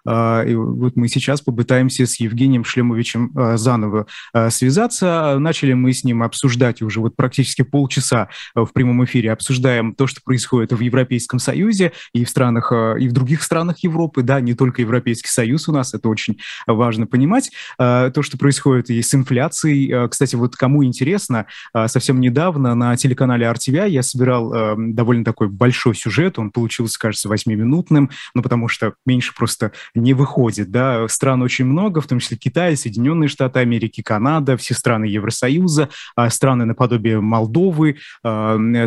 [0.06, 4.06] И вот мы сейчас попытаемся с Евгением Шлемовичем заново
[4.48, 5.36] связаться.
[5.38, 10.20] Начали мы с ним обсуждать уже вот практически полчаса в прямом эфире, обсуждаем то, что
[10.24, 14.82] происходит в Европейском Союзе и в странах и в других странах Европы, да, не только
[14.82, 17.50] Европейский Союз у нас, это очень важно понимать.
[17.78, 19.90] А, то, что происходит и с инфляцией.
[19.92, 25.48] А, кстати, вот кому интересно, а, совсем недавно на телеканале RTVI я собирал довольно такой
[25.48, 31.42] большой сюжет, он получился, кажется, восьмиминутным, ну, потому что меньше просто не выходит, да, стран
[31.42, 35.88] очень много, в том числе Китай, Соединенные Штаты Америки, Канада, все страны Евросоюза,
[36.28, 37.96] страны наподобие Молдовы,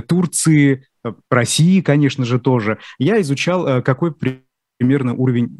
[0.08, 0.86] Турции,
[1.30, 4.14] России, конечно же, тоже, я изучал, э, какой
[4.80, 5.58] примерно уровень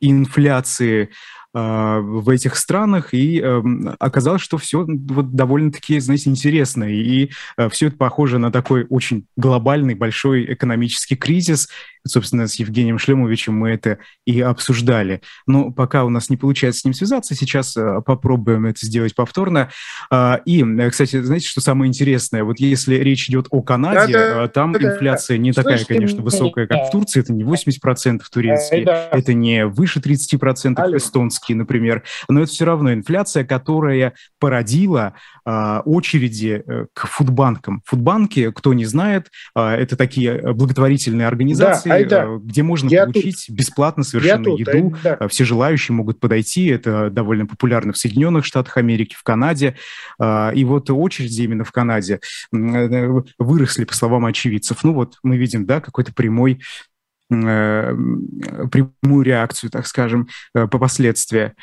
[0.00, 1.10] инфляции
[1.54, 7.88] в этих странах, и эм, оказалось, что все вот довольно-таки, знаете, интересно, и э, все
[7.88, 11.68] это похоже на такой очень глобальный большой экономический кризис,
[12.06, 15.22] Собственно, с Евгением Шлемовичем мы это и обсуждали.
[15.46, 19.70] Но пока у нас не получается с ним связаться, сейчас э, попробуем это сделать повторно.
[20.10, 22.42] А, и, э, кстати, знаете, что самое интересное?
[22.42, 26.66] Вот если речь идет о Канаде, да, там да, инфляция не такая, Слышите, конечно, высокая,
[26.66, 27.20] как в Турции.
[27.20, 29.08] Это не 80% турецкие, да.
[29.12, 30.98] это не выше 30% Алло.
[31.42, 32.02] Эстонские, например.
[32.28, 37.82] Но это все равно инфляция, которая породила а, очереди э, к фудбанкам.
[37.84, 43.46] Фудбанки, кто не знает, а, это такие благотворительные организации, Айда, э, где можно я получить
[43.46, 43.56] тут.
[43.56, 44.90] бесплатно совершенно я еду.
[44.90, 45.28] Тут, да.
[45.28, 46.66] Все желающие могут подойти.
[46.66, 49.76] Это довольно популярно в Соединенных Штатах Америки, в Канаде.
[50.18, 52.20] А, и вот очереди именно в Канаде
[52.52, 54.84] э, выросли, по словам очевидцев.
[54.84, 56.91] Ну вот мы видим, да, какой-то прямой э,
[57.28, 61.54] прямую реакцию, так скажем, по последствия.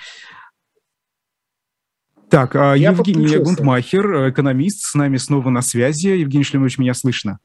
[2.29, 6.07] Так, Я Евгений Гунтмахер, экономист, с нами снова на связи.
[6.07, 7.39] Евгений Шлемович, меня слышно?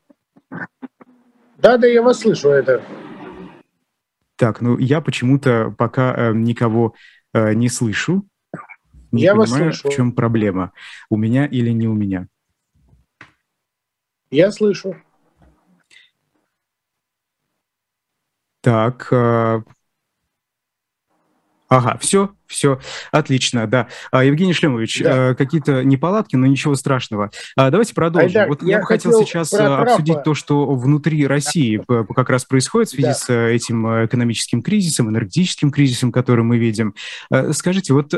[1.59, 2.83] Да, да, я вас слышу, это.
[4.37, 6.95] Так, ну я почему-то пока э, никого
[7.33, 8.29] э, не слышу.
[9.13, 9.89] Не я понимаю, вас слышу.
[9.89, 10.73] в чем проблема.
[11.09, 12.27] У меня или не у меня?
[14.31, 14.97] Я слышу.
[18.65, 19.61] Так, э,
[21.69, 22.79] Ага, все, все,
[23.11, 23.89] отлично, да.
[24.11, 25.31] А, Евгений Шлемович, да.
[25.31, 27.31] э, какие-то неполадки, но ничего страшного.
[27.57, 28.29] А, давайте продолжим.
[28.29, 31.83] Айдар, вот я, бы хотел сейчас э, обсудить то, что внутри России
[32.15, 33.15] как раз происходит в связи да.
[33.15, 36.95] с этим экономическим кризисом, энергетическим кризисом, который мы видим.
[37.53, 38.15] Скажите, вот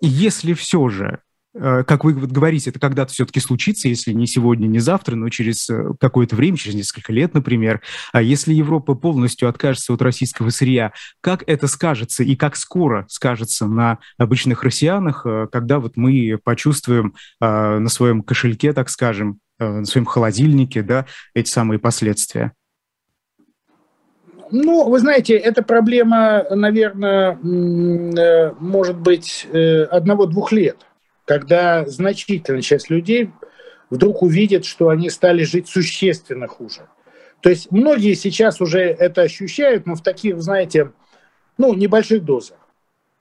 [0.00, 1.20] если все же
[1.58, 5.92] как вы говорите, это когда-то все-таки случится, если не сегодня, не завтра, но через э,
[5.98, 7.80] какое-то время, через несколько лет, например.
[8.12, 13.66] А если Европа полностью откажется от российского сырья, как это скажется и как скоро скажется
[13.66, 20.04] на обычных россиянах, э, когда вот мы почувствуем на своем кошельке, так скажем, на своем
[20.04, 22.52] холодильнике, да, эти самые последствия?
[24.50, 27.38] Ну, вы знаете, эта проблема, наверное,
[28.60, 30.86] может быть одного-двух лет
[31.26, 33.30] когда значительная часть людей
[33.90, 36.88] вдруг увидит, что они стали жить существенно хуже.
[37.40, 40.92] То есть многие сейчас уже это ощущают, но в таких, знаете,
[41.58, 42.58] ну, небольших дозах.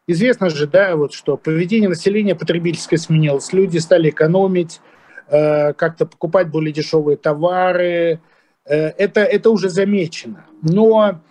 [0.07, 3.51] Известно же, да, вот что поведение населения потребительское сменилось.
[3.53, 4.79] Люди стали экономить,
[5.27, 8.19] э, как-то покупать более дешевые товары.
[8.65, 10.45] Э, это, это уже замечено.
[10.61, 11.21] Но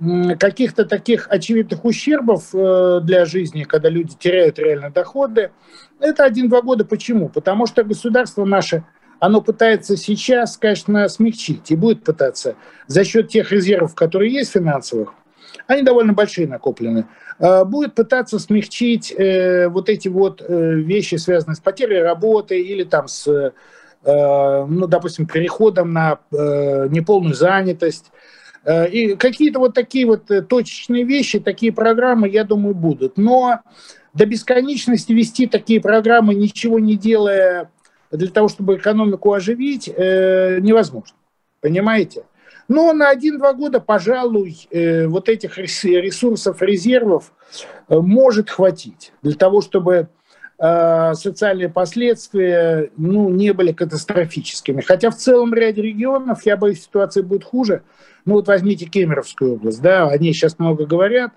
[0.00, 5.52] э, каких-то таких очевидных ущербов э, для жизни, когда люди теряют реально доходы,
[6.00, 6.84] это один-два года.
[6.84, 7.28] Почему?
[7.28, 8.84] Потому что государство наше,
[9.20, 15.14] оно пытается сейчас, конечно, смягчить и будет пытаться за счет тех резервов, которые есть финансовых,
[15.66, 17.06] они довольно большие накоплены,
[17.38, 22.84] э, будет пытаться смягчить э, вот эти вот э, вещи, связанные с потерей работы или
[22.84, 23.52] там с,
[24.06, 28.12] ну, допустим, переходом на неполную занятость.
[28.68, 33.16] И какие-то вот такие вот точечные вещи, такие программы, я думаю, будут.
[33.16, 33.60] Но
[34.14, 37.70] до бесконечности вести такие программы, ничего не делая
[38.10, 41.16] для того, чтобы экономику оживить, невозможно.
[41.60, 42.24] Понимаете?
[42.68, 47.32] Но на один-два года, пожалуй, э, вот этих ресурсов, резервов
[47.88, 50.08] э, может хватить для того, чтобы
[50.58, 54.80] э, социальные последствия ну, не были катастрофическими.
[54.80, 57.82] Хотя в целом ряде регионов, я боюсь, ситуация будет хуже.
[58.24, 61.32] Ну вот возьмите Кемеровскую область, да, они сейчас много говорят.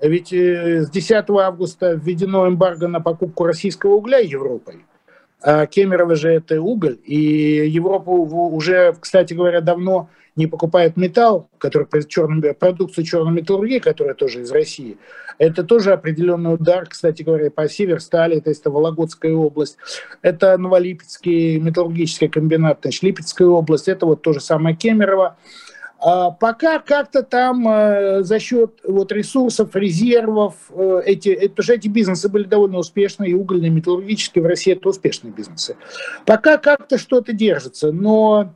[0.00, 4.84] Ведь с 10 августа введено эмбарго на покупку российского угля Европой.
[5.42, 7.16] А Кемерово же это уголь, и
[7.66, 14.42] Европа уже, кстати говоря, давно не покупает металл, который черным, продукцию черной металлургии, которая тоже
[14.42, 14.98] из России,
[15.38, 19.78] это тоже определенный удар, кстати говоря, по Северстали, то есть это Вологодская область,
[20.20, 25.36] это Новолипецкий металлургический комбинат, значит, Липецкая область, это вот то же самое Кемерово.
[26.02, 31.74] А пока как-то там э, за счет вот ресурсов, резервов, э, эти, это, потому что
[31.74, 35.76] эти бизнесы были довольно успешные, и угольные, и металлургические в России это успешные бизнесы.
[36.24, 38.54] Пока как-то что-то держится, но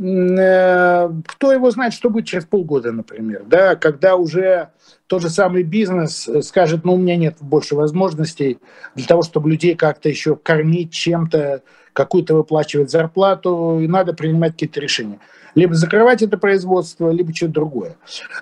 [0.00, 4.70] Э, кто его знает, что будет через полгода, например, да, когда уже
[5.06, 8.58] тот же самый бизнес скажет, ну, у меня нет больше возможностей
[8.94, 14.80] для того, чтобы людей как-то еще кормить чем-то, какую-то выплачивать зарплату, и надо принимать какие-то
[14.80, 15.18] решения.
[15.54, 17.96] Либо закрывать это производство, либо что-то другое.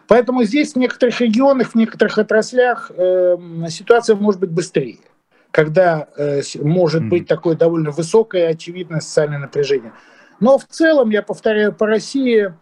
[0.07, 3.37] Поэтому здесь в некоторых регионах, в некоторых отраслях э,
[3.69, 4.99] ситуация может быть быстрее
[5.51, 9.93] когда э, может быть такое довольно высокое очевидное социальное напряжение.
[10.41, 12.55] Но в целом, я повторяю, по России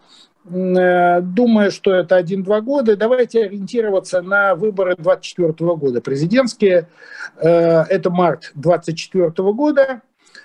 [0.45, 2.95] э, думаю, что это один-два года.
[2.95, 6.01] Давайте ориентироваться на выборы 2024 года.
[6.01, 6.87] Президентские,
[7.39, 10.01] э, это март 2024 года.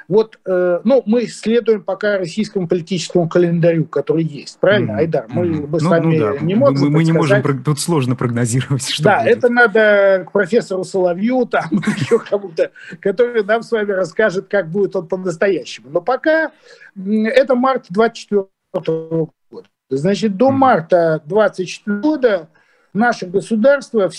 [0.09, 4.99] Вот, э, ну, мы следуем пока российскому политическому календарю, который есть, правильно, mm-hmm.
[4.99, 5.27] Айдар?
[5.29, 6.41] Мы, мы ну, с вами ну, да.
[6.41, 6.85] не можем.
[6.85, 9.37] Мы, мы не можем, тут сложно прогнозировать, что Да, будет.
[9.37, 11.65] это надо к профессору Соловью, там,
[11.97, 15.89] еще кому-то, который нам с вами расскажет, как будет он по-настоящему.
[15.91, 16.53] Но пока
[16.97, 18.49] это март 24
[19.51, 19.69] года.
[19.91, 22.49] Значит, до марта 24 года
[22.93, 24.11] наше государство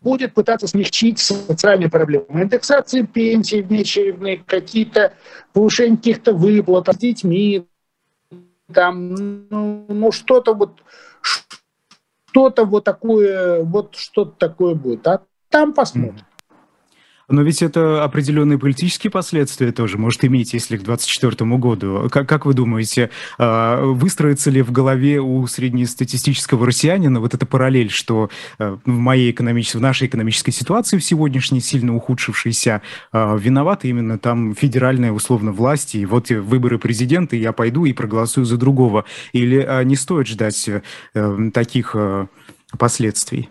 [0.00, 2.26] будет пытаться смягчить социальные проблемы.
[2.30, 5.14] Индексации пенсий внеочередные, какие-то
[5.52, 7.66] повышение каких-то выплат с детьми,
[8.72, 9.14] там,
[9.50, 10.82] ну, ну что-то вот,
[11.20, 15.06] что-то вот такое, вот что-то такое будет.
[15.06, 16.24] А там посмотрим.
[17.30, 22.08] Но ведь это определенные политические последствия тоже может иметь, если к 2024 году.
[22.10, 27.90] Как, как вы думаете, а, выстроится ли в голове у среднестатистического россиянина вот эта параллель,
[27.90, 33.88] что а, в моей экономической, в нашей экономической ситуации в сегодняшней сильно ухудшившейся а, виноваты
[33.88, 38.56] именно там федеральная условно власть, и вот выборы президента, и я пойду и проголосую за
[38.56, 39.04] другого.
[39.32, 40.68] Или не стоит ждать
[41.14, 41.94] э, таких
[42.78, 43.48] последствий?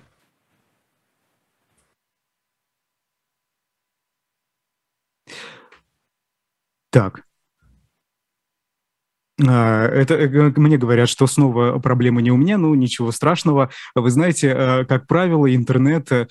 [6.91, 7.23] Так.
[9.47, 13.69] А, это э, мне говорят, что снова проблема не у меня, ну ничего страшного.
[13.95, 16.27] Вы знаете, э, как правило, интернет э,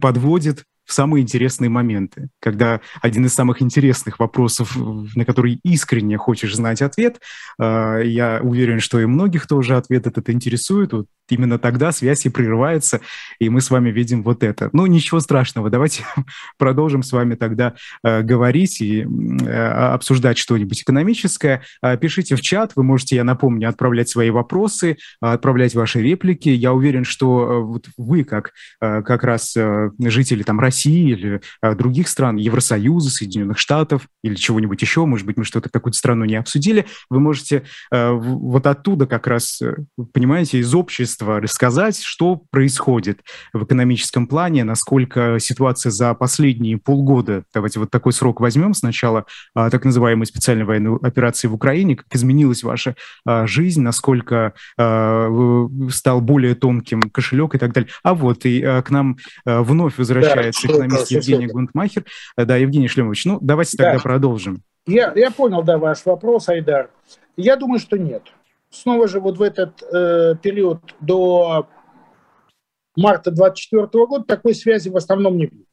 [0.00, 6.54] подводит в самые интересные моменты, когда один из самых интересных вопросов, на который искренне хочешь
[6.54, 7.20] знать ответ,
[7.58, 13.00] я уверен, что и многих тоже ответ этот интересует, вот именно тогда связь и прерывается,
[13.38, 14.70] и мы с вами видим вот это.
[14.72, 16.04] Ну, ничего страшного, давайте
[16.58, 21.62] продолжим с вами тогда э, говорить и э, обсуждать что-нибудь экономическое.
[21.82, 26.48] Э, пишите в чат, вы можете, я напомню, отправлять свои вопросы, отправлять ваши реплики.
[26.48, 31.40] Я уверен, что э, вот вы, как э, как раз э, жители там России или
[31.62, 36.24] э, других стран, Евросоюза, Соединенных Штатов или чего-нибудь еще, может быть, мы что-то какую-то страну
[36.24, 39.76] не обсудили, вы можете э, вот оттуда как раз, э,
[40.12, 43.20] понимаете, из общества совершенства рассказать, что происходит
[43.52, 49.70] в экономическом плане, насколько ситуация за последние полгода, давайте вот такой срок возьмем, сначала а,
[49.70, 56.20] так называемой специальной военной операции в Украине, как изменилась ваша а, жизнь, насколько а, стал
[56.20, 57.90] более тонким кошелек и так далее.
[58.02, 62.04] А вот и к нам вновь возвращается да, экономист Евгений Гунтмахер.
[62.36, 64.00] Да, Евгений Шлемович, ну давайте тогда да.
[64.00, 64.62] продолжим.
[64.86, 66.90] Я, я понял, да, ваш вопрос, Айдар.
[67.36, 68.22] Я думаю, что нет.
[68.70, 71.68] Снова же вот в этот э, период до
[72.96, 75.66] марта 2024 года такой связи в основном не будет.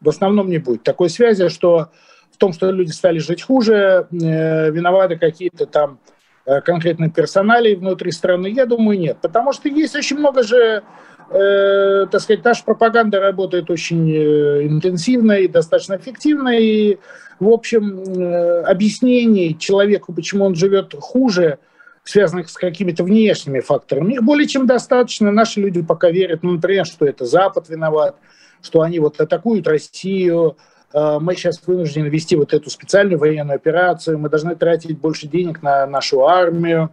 [0.00, 1.90] В основном не будет такой связи, что
[2.32, 6.00] в том, что люди стали жить хуже, э, виноваты какие-то там
[6.46, 9.18] э, конкретные персонали внутри страны, я думаю, нет.
[9.20, 10.82] Потому что есть очень много же,
[11.30, 16.98] э, так сказать, наша пропаганда работает очень э, интенсивно и достаточно эффективно, и
[17.38, 21.58] в общем, э, объяснений человеку, почему он живет хуже,
[22.04, 25.30] связанных с какими-то внешними факторами, их более чем достаточно.
[25.30, 28.16] Наши люди пока верят, ну, например, что это Запад виноват,
[28.60, 30.56] что они вот атакуют Россию,
[30.92, 35.62] э, мы сейчас вынуждены вести вот эту специальную военную операцию, мы должны тратить больше денег
[35.62, 36.90] на нашу армию.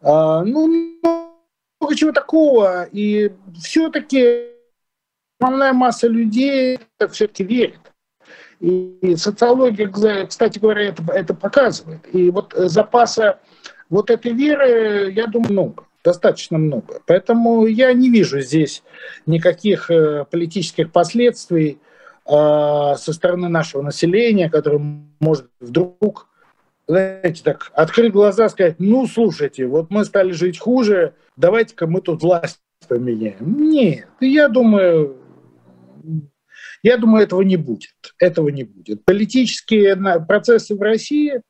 [0.00, 0.68] Э, ну,
[1.80, 2.84] много чего такого.
[2.92, 4.50] И все-таки
[5.40, 6.78] основная масса людей
[7.10, 7.80] все-таки верит.
[8.60, 9.92] И социология,
[10.26, 12.00] кстати говоря, это, это показывает.
[12.14, 13.38] И вот запаса
[13.88, 17.00] вот этой веры, я думаю, много, достаточно много.
[17.06, 18.82] Поэтому я не вижу здесь
[19.26, 21.78] никаких э, политических последствий
[22.26, 24.80] э, со стороны нашего населения, которое
[25.20, 26.28] может вдруг,
[26.86, 32.22] знаете, так открыть глаза, сказать, ну, слушайте, вот мы стали жить хуже, давайте-ка мы тут
[32.22, 33.70] власть поменяем.
[33.70, 35.16] Нет, я думаю,
[36.82, 37.90] я думаю, этого не будет.
[38.18, 39.04] Этого не будет.
[39.04, 41.40] Политические процессы в России,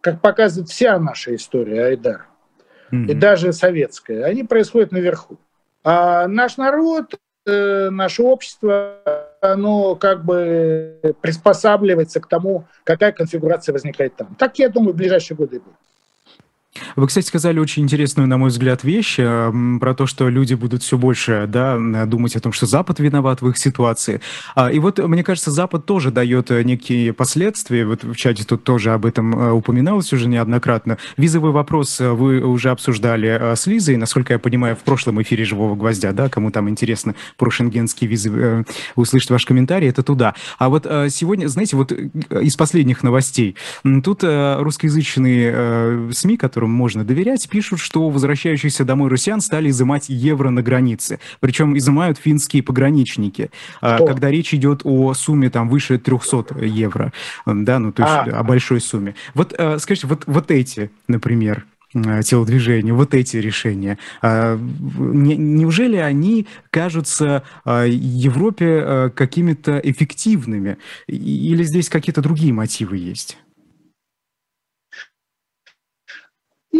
[0.00, 2.26] как показывает вся наша история, Айдар,
[2.92, 3.06] mm-hmm.
[3.06, 5.38] и даже советская, они происходят наверху.
[5.82, 7.14] А наш народ,
[7.46, 8.98] э, наше общество,
[9.40, 14.34] оно как бы приспосабливается к тому, какая конфигурация возникает там.
[14.38, 15.74] Так, я думаю, в ближайшие годы будет.
[16.96, 20.82] Вы, кстати, сказали очень интересную, на мой взгляд, вещь э, про то, что люди будут
[20.82, 24.20] все больше да, думать о том, что Запад виноват в их ситуации.
[24.54, 27.86] А, и вот, мне кажется, Запад тоже дает э, некие последствия.
[27.86, 30.98] Вот в чате тут тоже об этом э, упоминалось уже неоднократно.
[31.16, 36.12] Визовый вопрос вы уже обсуждали с Лизой, насколько я понимаю, в прошлом эфире «Живого гвоздя»,
[36.12, 38.64] да, кому там интересно про шенгенские визы
[38.96, 40.34] услышать ваш комментарий, это туда.
[40.58, 43.56] А вот сегодня, знаете, вот из последних новостей,
[44.04, 50.50] тут русскоязычные СМИ, которые которым можно доверять, пишут, что возвращающиеся домой россиян стали изымать евро
[50.50, 51.18] на границе.
[51.40, 53.50] Причем изымают финские пограничники,
[53.80, 54.06] а, Кто?
[54.06, 57.12] когда речь идет о сумме там выше 300 евро,
[57.46, 58.40] да, ну то есть а.
[58.40, 59.14] о большой сумме.
[59.34, 63.98] Вот а, скажите, вот, вот эти, например, телодвижения, вот эти решения.
[64.22, 70.76] Неужели они кажутся Европе какими-то эффективными?
[71.08, 73.38] Или здесь какие-то другие мотивы есть?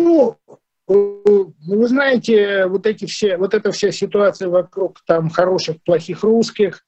[0.00, 6.22] Ну, э, вы знаете, вот эти все, вот эта вся ситуация вокруг там хороших, плохих
[6.22, 6.84] русских,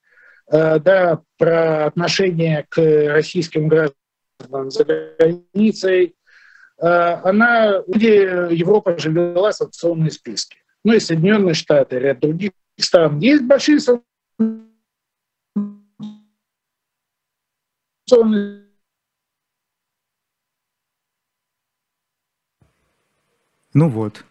[0.51, 6.17] э, да, про отношение к российским гражданам за границей,
[6.79, 10.57] э, она, где Европа же вела санкционные списки.
[10.85, 13.19] Ну и Соединенные Штаты, ряд других стран.
[13.21, 13.79] Есть большие
[18.09, 18.62] санкционные
[23.75, 24.25] Ну вот.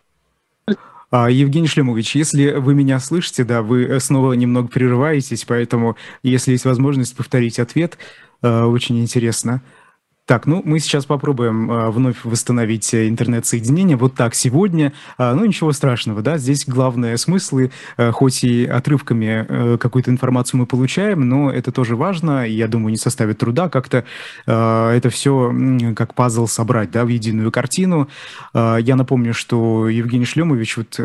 [1.09, 6.63] А, Евгений Шлемович, если вы меня слышите, да, вы снова немного прерываетесь, поэтому, если есть
[6.63, 7.97] возможность повторить ответ,
[8.41, 9.61] э, очень интересно.
[10.31, 13.97] Так, ну мы сейчас попробуем э, вновь восстановить э, интернет-соединение.
[13.97, 14.93] Вот так сегодня.
[15.17, 16.37] Э, ну ничего страшного, да.
[16.37, 21.97] Здесь главное смыслы, э, хоть и отрывками э, какую-то информацию мы получаем, но это тоже
[21.97, 22.47] важно.
[22.47, 24.05] И я думаю, не составит труда как-то
[24.47, 25.53] э, это все
[25.97, 28.07] как пазл собрать, да, в единую картину.
[28.53, 30.97] Э, я напомню, что Евгений Шлемович вот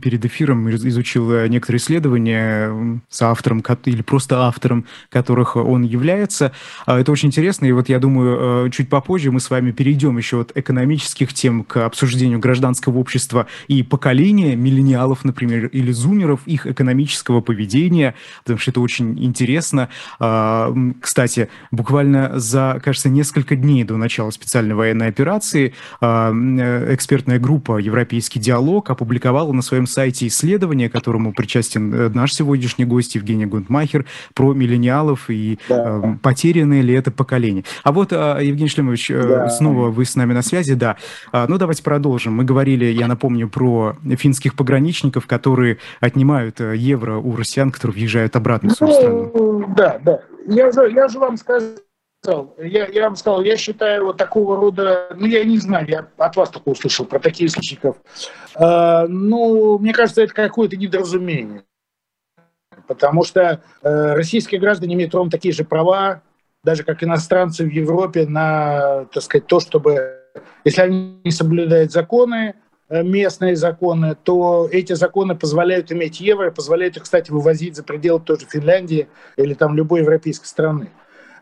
[0.00, 6.52] перед эфиром изучил некоторые исследования с автором или просто автором, которых он является.
[6.86, 10.56] Это очень интересно, и вот я думаю чуть попозже мы с вами перейдем еще от
[10.56, 18.14] экономических тем к обсуждению гражданского общества и поколения миллениалов, например, или зумеров, их экономического поведения,
[18.42, 19.88] потому что это очень интересно.
[20.18, 27.38] А, кстати, буквально за, кажется, несколько дней до начала специальной военной операции а, э, экспертная
[27.38, 33.46] группа «Европейский диалог» опубликовала на своем сайте исследование, которому причастен э, наш сегодняшний гость Евгений
[33.46, 36.18] Гунтмахер, про миллениалов и да.
[36.22, 37.64] потерянное ли это поколение.
[37.82, 39.48] А вот Евгений Шлемович, да.
[39.48, 40.96] снова вы с нами на связи, да.
[41.32, 42.34] Ну, давайте продолжим.
[42.34, 48.70] Мы говорили, я напомню, про финских пограничников, которые отнимают евро у россиян, которые въезжают обратно
[48.70, 49.30] в свою страну.
[49.34, 50.20] Ну, да, да.
[50.46, 51.76] Я же, я же вам сказал,
[52.58, 56.36] я, я вам сказал, я считаю вот такого рода, ну я не знаю, я от
[56.36, 57.96] вас только услышал про таких случаев.
[58.56, 61.62] Э, ну, мне кажется, это какое-то недоразумение.
[62.86, 66.22] Потому что э, российские граждане имеют ровно такие же права,
[66.62, 70.18] даже как иностранцы в Европе, на, так сказать, то, чтобы,
[70.64, 72.54] если они не соблюдают законы,
[72.88, 78.20] э, местные законы, то эти законы позволяют иметь евро, позволяют их, кстати, вывозить за пределы
[78.20, 80.90] тоже Финляндии или там любой европейской страны.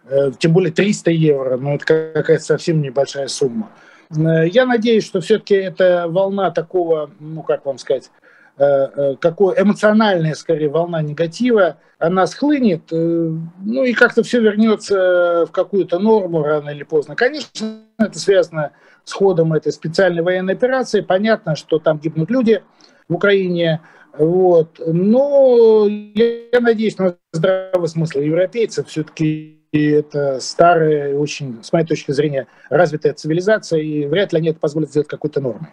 [0.04, 3.70] Э, тем более 300 евро, ну это какая-то совсем небольшая сумма.
[4.10, 8.10] Э, я надеюсь, что все-таки эта волна такого, ну как вам сказать,
[8.58, 16.42] какой эмоциональная, скорее, волна негатива, она схлынет, ну и как-то все вернется в какую-то норму
[16.42, 17.14] рано или поздно.
[17.16, 18.72] Конечно, это связано
[19.04, 21.00] с ходом этой специальной военной операции.
[21.00, 22.62] Понятно, что там гибнут люди
[23.08, 23.80] в Украине,
[24.16, 24.80] вот.
[24.84, 32.46] Но я надеюсь на здравый смысл европейцев все-таки это старая, очень, с моей точки зрения,
[32.70, 35.68] развитая цивилизация, и вряд ли они это позволят сделать какой-то нормой.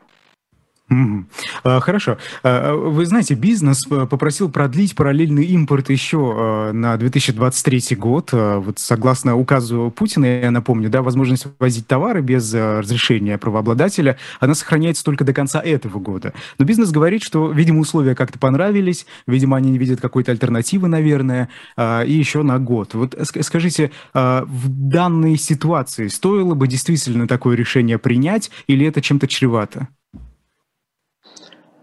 [0.92, 1.80] Mm-hmm.
[1.80, 2.18] Хорошо.
[2.44, 8.30] А, вы знаете, бизнес попросил продлить параллельный импорт еще а, на 2023 год.
[8.32, 15.04] Вот согласно указу Путина, я напомню, да, возможность возить товары без разрешения правообладателя, она сохраняется
[15.04, 16.34] только до конца этого года.
[16.60, 21.50] Но бизнес говорит, что, видимо, условия как-то понравились, видимо, они не видят какой-то альтернативы, наверное,
[21.80, 22.94] и еще на год.
[22.94, 29.88] Вот скажите, в данной ситуации стоило бы действительно такое решение принять или это чем-то чревато?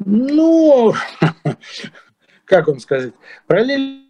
[0.05, 0.95] Ну,
[2.45, 3.13] как вам сказать,
[3.47, 4.07] параллельный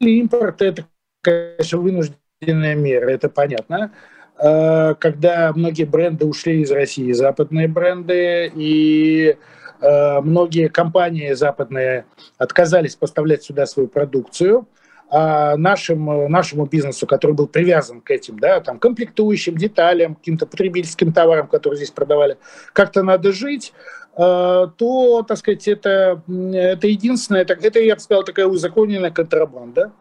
[0.00, 0.86] импорт– это,
[1.20, 3.92] конечно, вынужденная мера, это понятно.
[4.38, 9.36] А, когда многие бренды ушли из России, западные бренды, и
[9.80, 12.06] а, многие компании западные
[12.38, 14.66] отказались поставлять сюда свою продукцию,
[15.10, 21.46] нашим, нашему бизнесу, который был привязан к этим, да, там, комплектующим, деталям, каким-то потребительским товарам,
[21.46, 22.38] которые здесь продавали,
[22.72, 23.72] как-то надо жить,
[24.16, 29.92] Э, то, так сказать, это, это единственное, это, это, я бы сказал, такая узаконенная контрабанда.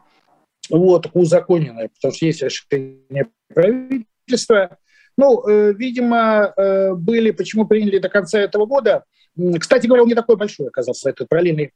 [0.69, 4.77] Вот, узаконенная, потому что есть решение правительства.
[5.17, 9.03] Ну, э, видимо, э, были, почему приняли до конца этого года.
[9.59, 11.73] Кстати говоря, он не такой большой оказался, этот параллельный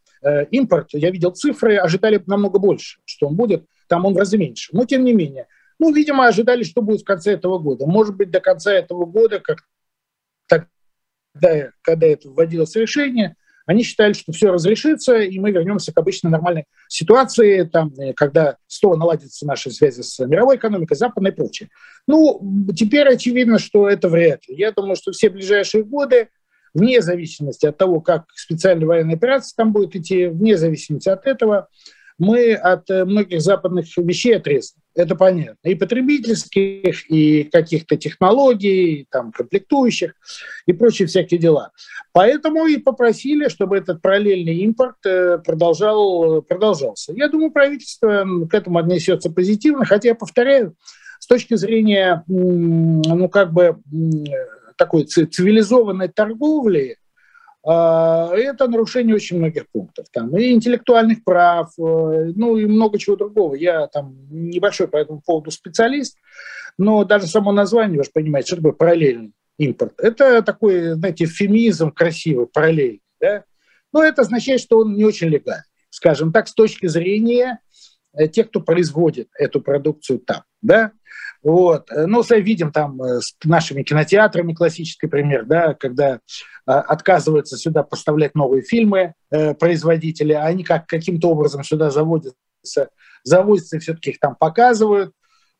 [0.52, 0.90] импорт.
[0.94, 3.66] Я видел цифры, ожидали намного больше, что он будет.
[3.88, 4.70] Там он в разы меньше.
[4.72, 5.48] Но тем не менее.
[5.78, 7.86] Ну, видимо, ожидали, что будет в конце этого года.
[7.86, 9.60] Может быть, до конца этого года, как
[11.34, 13.36] когда, когда это вводилось решение,
[13.66, 18.58] они считали, что все разрешится, и мы вернемся к обычной нормальной ситуации, там, э, когда
[18.66, 21.70] снова наладятся наши связи с мировой экономикой, западной и прочее.
[22.08, 22.42] Ну,
[22.76, 24.56] теперь очевидно, что это вряд ли.
[24.56, 26.30] Я думаю, что все ближайшие годы,
[26.74, 31.68] вне зависимости от того, как специальная военная операция там будет идти, вне зависимости от этого,
[32.20, 34.82] мы от э, многих западных вещей отрезаны.
[34.94, 35.70] Это понятно.
[35.70, 40.14] И потребительских, и каких-то технологий, там, комплектующих
[40.66, 41.72] и прочие всякие дела.
[42.12, 47.14] Поэтому и попросили, чтобы этот параллельный импорт э, продолжал, продолжался.
[47.14, 50.76] Я думаю, правительство к этому отнесется позитивно, хотя, я повторяю,
[51.20, 53.78] с точки зрения, ну, как бы,
[54.80, 56.98] такой цивилизованной торговли,
[57.64, 60.08] а, это нарушение очень многих пунктов.
[60.12, 63.56] Там, и интеллектуальных прав, э, ну и много чего другого.
[63.56, 66.18] Я там небольшой по этому поводу специалист,
[66.78, 69.94] но даже само название, вы же понимаете, что такое параллельный импорт.
[69.98, 73.02] Это такой, знаете, эвфемизм красивый, параллельный.
[73.20, 73.44] Да?
[73.92, 75.66] Но это означает, что он не очень легальный.
[75.90, 77.60] Скажем так, с точки зрения
[78.14, 80.44] э, тех, кто производит эту продукцию там.
[80.62, 80.92] Да?
[81.42, 81.90] Вот.
[81.90, 86.20] Ну, видим там э, с нашими кинотеатрами классический пример, да, когда
[86.66, 92.90] отказываются сюда поставлять новые фильмы э, производители, а они как, каким-то образом сюда заводятся,
[93.24, 95.14] заводятся и все-таки их там показывают.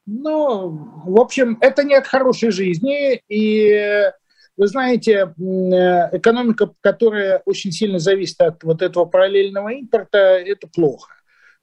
[0.06, 0.70] Ну,
[1.06, 4.12] в общем, это не от хорошей жизни, и
[4.60, 11.14] вы знаете, э, экономика, которая очень сильно зависит от вот этого параллельного импорта, это плохо.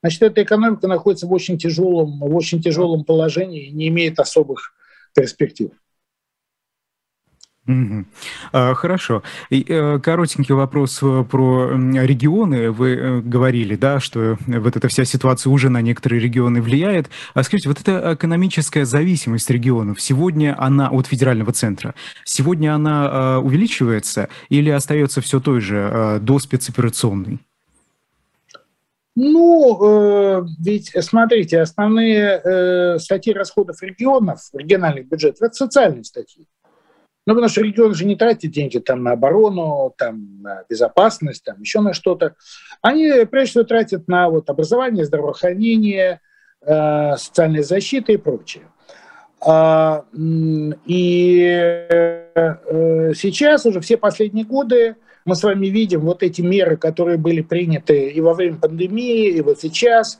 [0.01, 4.73] Значит, эта экономика находится в очень тяжелом, в очень тяжелом положении и не имеет особых
[5.15, 5.71] перспектив.
[7.67, 8.05] Угу.
[8.53, 9.23] Хорошо.
[9.51, 12.71] Э, коротенький вопрос э, про регионы.
[12.71, 17.09] Вы э, говорили, да, что вот эта вся ситуация уже на некоторые регионы влияет.
[17.33, 21.93] А скажите, вот эта экономическая зависимость регионов, сегодня она от федерального центра,
[22.23, 27.39] сегодня она увеличивается или остается все той же до спецоперационной?
[29.19, 36.45] Ну, э, ведь, смотрите, основные э, статьи расходов регионов, региональных бюджетов, это социальные статьи.
[37.25, 41.59] Ну, потому что регион же не тратит деньги там на оборону, там, на безопасность, там,
[41.61, 42.35] еще на что-то.
[42.83, 46.21] Они, прежде всего, тратят на вот, образование, здравоохранение,
[46.61, 48.67] э, социальная защита и прочее.
[49.43, 50.05] А,
[50.85, 51.39] и
[51.89, 54.95] э, сейчас уже все последние годы
[55.27, 59.41] мы с вами видим вот эти меры, которые были приняты и во время пандемии, и
[59.41, 60.19] вот сейчас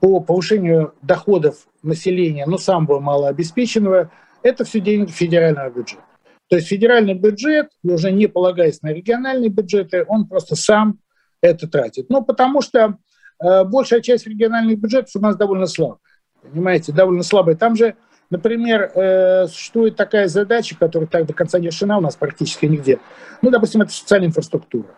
[0.00, 4.10] по повышению доходов населения, ну, самого малообеспеченного,
[4.42, 6.02] это все деньги федерального бюджета.
[6.48, 10.98] То есть федеральный бюджет, уже не полагаясь на региональные бюджеты, он просто сам
[11.40, 12.06] это тратит.
[12.08, 12.96] Ну, потому что
[13.42, 16.00] э, большая часть региональных бюджетов у нас довольно слабая.
[16.42, 17.54] Понимаете, довольно слабая.
[17.54, 17.96] Там же,
[18.30, 22.98] например, э, существует такая задача, которая так до конца не решена у нас практически нигде.
[23.42, 24.88] Ну, допустим, это социальная инфраструктура.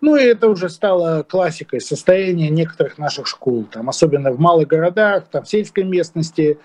[0.00, 5.28] Ну, и это уже стало классикой состояния некоторых наших школ, там, особенно в малых городах,
[5.30, 6.58] там, в сельской местности,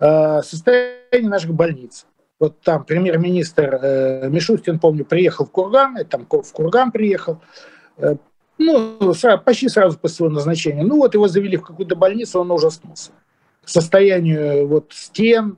[0.00, 2.06] э, состояние наших больниц.
[2.40, 7.40] Вот там премьер-министр э, Мишустин, помню, приехал в Курган, там в Курган приехал,
[8.58, 9.14] ну,
[9.44, 10.82] почти сразу после своего назначения.
[10.82, 13.12] Ну, вот его завели в какую-то больницу, он ужаснулся.
[13.64, 15.56] Состоянию вот стен,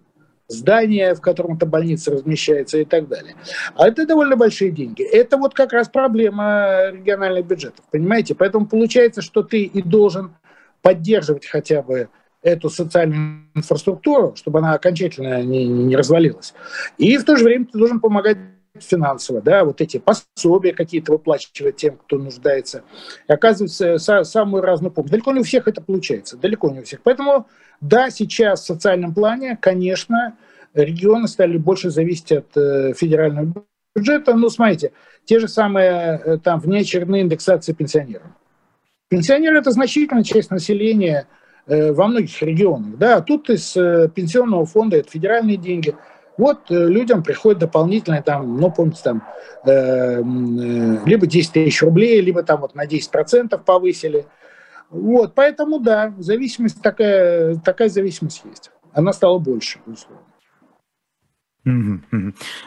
[0.48, 3.34] здания, в котором эта больница размещается и так далее.
[3.74, 5.02] А это довольно большие деньги.
[5.02, 8.34] Это вот как раз проблема региональных бюджетов, понимаете?
[8.34, 10.34] Поэтому получается, что ты и должен
[10.82, 12.09] поддерживать хотя бы
[12.42, 16.52] эту социальную инфраструктуру, чтобы она окончательно не, не развалилась.
[16.98, 18.36] И в то же время ты должен помогать
[18.78, 22.82] финансово, да, вот эти пособия какие-то выплачивать тем, кто нуждается.
[23.28, 25.10] И оказывается, са, самую разную помощь.
[25.10, 27.00] Далеко не у всех это получается, далеко не у всех.
[27.02, 27.46] Поэтому,
[27.80, 30.36] да, сейчас в социальном плане, конечно,
[30.74, 33.64] регионы стали больше зависеть от э, федерального
[33.94, 34.34] бюджета.
[34.34, 34.92] Ну, смотрите,
[35.24, 38.26] те же самые э, там внеочередные индексации пенсионеров.
[39.08, 41.28] Пенсионеры– это значительная часть населения–
[41.66, 42.98] Э, во многих регионах.
[42.98, 45.96] Да, тут из э, пенсионного фонда это федеральные деньги.
[46.37, 49.22] Вот э, людям приходит дополнительно, там, ну, помните, там,
[49.64, 50.20] э,
[51.07, 54.26] либо 10 тысяч рублей, либо там вот на 10% повысили.
[54.91, 58.70] Вот, поэтому, да, зависимость такая, такая зависимость есть.
[58.93, 60.24] Она стала больше, безусловно.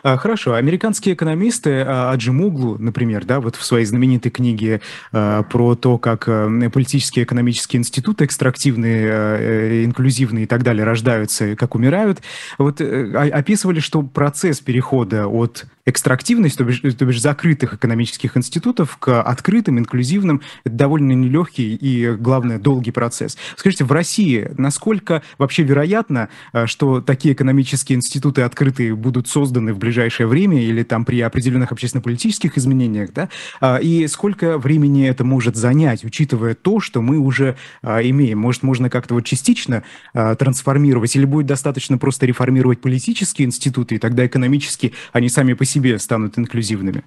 [0.03, 0.55] А, хорошо.
[0.55, 4.81] Американские экономисты а, Аджимуглу, например, да, вот в своей знаменитой книге
[5.11, 6.25] а, про то, как
[6.73, 12.21] политические и экономические институты экстрактивные, э, инклюзивные и так далее рождаются, как умирают,
[12.57, 18.97] вот э, описывали, что процесс перехода от экстрактивность, то бишь, то бишь закрытых экономических институтов
[18.97, 23.37] к открытым, инклюзивным, это довольно нелегкий и, главное, долгий процесс.
[23.55, 29.77] Скажите, в России насколько вообще вероятно, э, что такие экономические институты открытые будут созданы в
[29.77, 33.29] ближайшее время или там при определенных общественно-политических изменениях, да?
[33.61, 38.39] А, и сколько времени это может занять, учитывая то, что мы уже а, имеем?
[38.39, 39.83] Может, можно как-то вот частично
[40.13, 45.63] а, трансформировать или будет достаточно просто реформировать политические институты, и тогда экономически они сами по
[45.63, 47.03] себе себе станут инклюзивными?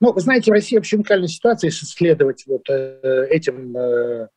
[0.00, 4.28] Ну, вы знаете, в России вообще уникальная ситуация, если следовать вот э, этим, э,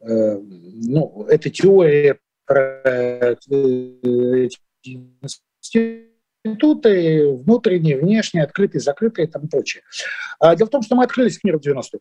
[0.00, 2.14] э, ну, этой теории
[2.46, 3.36] про э,
[6.42, 9.82] институты, внутренние, внешние, открытые, закрытые и прочее.
[10.40, 11.98] А дело в том, что мы открылись к миру в 90-х.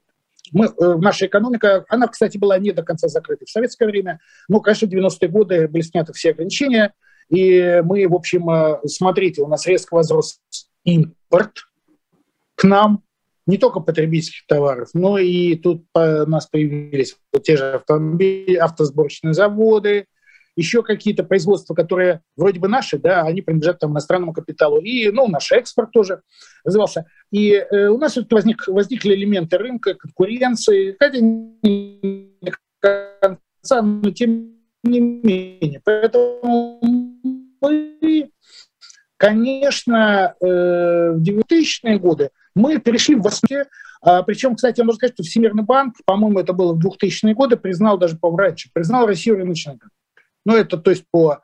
[0.54, 4.20] Мы, э, наша экономика, она, кстати, была не до конца закрыта в советское время.
[4.48, 6.94] Ну, конечно, в 90-е годы были сняты все ограничения–
[7.30, 10.40] и мы, в общем, э, смотрите, у нас резко возрос
[10.84, 11.54] импорт
[12.56, 13.04] к нам,
[13.48, 20.06] не только потребительских товаров, но и тут у нас появились те же автомобили, автосборочные заводы,
[20.56, 24.80] еще какие-то производства, которые вроде бы наши, да, они принадлежат там иностранному капиталу.
[24.80, 26.22] И, ну, наш экспорт тоже
[26.64, 27.06] развивался.
[27.32, 32.32] И э, у нас вот возник, возникли элементы рынка, конкуренции, хотя не
[32.80, 35.82] конца, но тем не менее.
[35.84, 36.80] Поэтому
[39.18, 43.68] конечно, э, в 2000-е годы мы перешли в 80
[44.04, 47.56] а, причем, кстати, я могу сказать, что Всемирный банк, по-моему, это было в 2000-е годы,
[47.56, 49.96] признал даже, по раньше, признал Россию рыночной экономикой.
[50.44, 51.42] Ну, это, то есть, по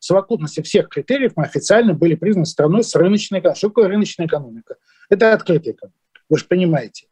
[0.00, 3.58] совокупности всех критериев мы официально были признаны страной с рыночной экономикой.
[3.58, 4.76] Что такое рыночная экономика?
[5.10, 5.98] Это открытая экономика,
[6.30, 7.06] вы же понимаете.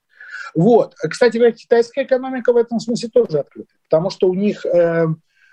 [0.54, 0.94] Вот.
[0.96, 5.06] Кстати говоря, китайская экономика в этом смысле тоже открытая, потому что у них э,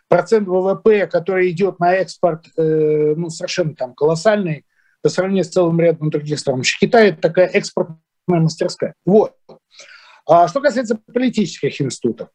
[0.07, 4.65] процент ВВП, который идет на экспорт, э, ну, совершенно там колоссальный
[5.01, 6.61] по сравнению с целым рядом других стран.
[6.79, 8.95] Китай– это такая экспортная мастерская.
[9.05, 9.33] Вот.
[10.29, 12.27] А что касается политических институтов,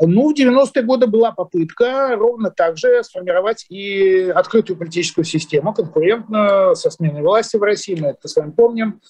[0.00, 6.76] ну, в 90-е годы была попытка ровно так же сформировать и открытую политическую систему, конкурентную,
[6.76, 9.00] со сменой власти в России, мы это с вами помним.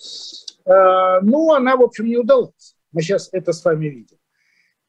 [0.64, 2.74] Э, но она, в общем, не удалась.
[2.92, 4.16] Мы сейчас это с вами видим.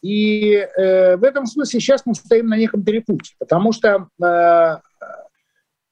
[0.03, 4.77] И э, в этом смысле сейчас мы стоим на неком перепутье, потому что, э,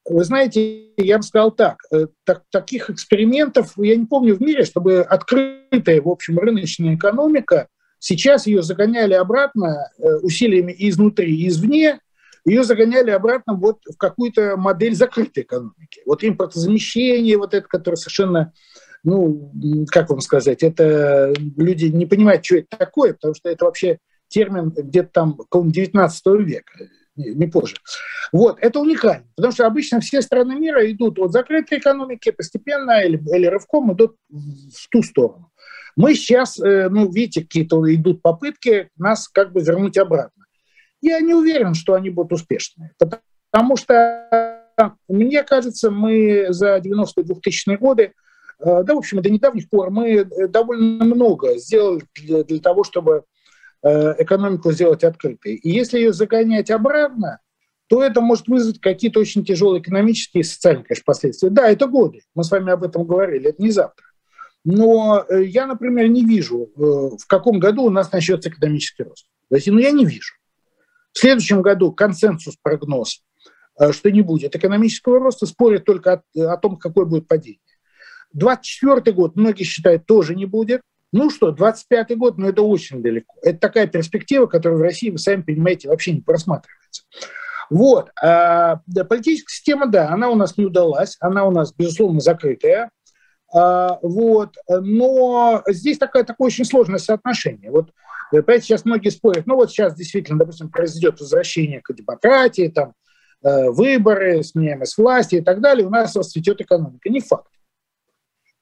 [0.06, 4.66] вы знаете, я бы сказал так, э, так, таких экспериментов, я не помню в мире,
[4.66, 12.02] чтобы открытая, в общем, рыночная экономика, сейчас ее загоняли обратно э, усилиями изнутри и извне,
[12.44, 16.02] ее загоняли обратно вот в какую-то модель закрытой экономики.
[16.06, 18.52] Вот импортозамещение, вот это, которое совершенно
[19.04, 19.52] ну,
[19.88, 23.98] как вам сказать, это люди не понимают, что это такое, потому что это вообще
[24.28, 26.74] термин где-то там, по 19 века,
[27.16, 27.76] не позже.
[28.32, 33.22] Вот, это уникально, потому что обычно все страны мира идут от закрытой экономики постепенно или,
[33.36, 35.52] или рывком идут в ту сторону.
[35.98, 40.46] Мы сейчас, э, ну, видите, какие-то идут попытки нас как бы вернуть обратно.
[41.02, 44.62] Я не уверен, что они будут успешны, потому что,
[45.10, 48.14] мне кажется, мы за 90-2000-е годы
[48.64, 53.24] да, в общем, до недавних пор мы э, довольно много сделали для, для того, чтобы
[53.84, 55.56] э, экономику сделать открытой.
[55.56, 57.40] И если ее загонять обратно,
[57.88, 61.50] то это может вызвать какие-то очень тяжелые экономические и социальные, конечно, последствия.
[61.50, 64.06] Да, это годы, мы с вами об этом говорили, это не завтра.
[64.64, 69.26] Но я, например, не вижу, в каком году у нас начнется экономический рост.
[69.50, 70.36] То есть, ну, я не вижу.
[71.12, 73.24] В следующем году консенсус, прогноз,
[73.92, 77.60] что не будет экономического роста, спорит только о, о том, какое будет падение.
[78.34, 80.82] 24 год, многие считают, тоже не будет.
[81.12, 83.36] Ну что, 25 год, но ну это очень далеко.
[83.42, 87.04] Это такая перспектива, которая в России, вы сами понимаете, вообще не просматривается.
[87.70, 88.12] Вот.
[88.22, 92.92] А, политическая система, да, она у нас не удалась, она у нас, безусловно, закрытая.
[93.54, 94.56] А, вот.
[94.70, 97.72] Но здесь такое, такое очень сложное соотношение.
[97.72, 97.92] Вот,
[98.30, 102.94] понимаете, сейчас многие спорят, ну вот сейчас действительно, допустим, произойдет возвращение к демократии, там,
[103.44, 107.10] э, выборы, сменяемость власти и так далее, у нас расцветет экономика.
[107.10, 107.48] Не факт.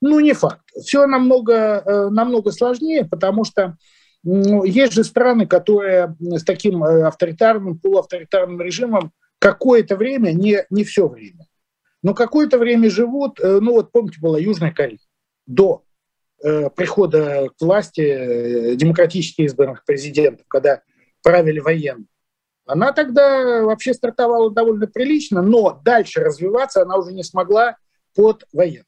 [0.02, 0.62] Ну, не факт.
[0.82, 3.78] Все намного, э, намного сложнее, потому что
[4.24, 10.84] ну, есть же страны, которые с таким э, авторитарным, полуавторитарным режимом какое-то время, не, не
[10.84, 11.48] все время,
[12.04, 15.00] но какое-то время живут, э, ну вот помните, была Южная Корея
[15.48, 15.84] до
[16.44, 20.82] э, прихода к власти демократически избранных президентов, когда
[21.24, 22.08] правили военные.
[22.66, 27.78] Она тогда вообще стартовала довольно прилично, но дальше развиваться она уже не смогла
[28.16, 28.86] под военным.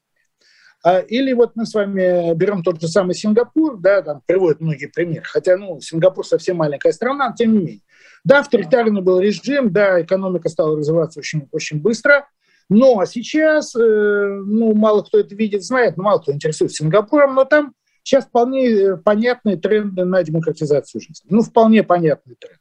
[0.84, 4.86] А, или вот мы с вами берем тот же самый Сингапур, да, там приводят многие
[4.86, 7.80] примеры, хотя, ну, Сингапур совсем маленькая страна, тем не менее.
[8.24, 12.26] Да, авторитарный был режим, да, экономика стала развиваться очень, очень быстро,
[12.68, 17.74] но сейчас, э, ну, мало кто это видит, знает, мало кто интересуется Сингапуром, но там
[18.02, 21.28] сейчас вполне э, понятные тренды на демократизацию жизни.
[21.28, 22.58] Ну, вполне понятные тренды.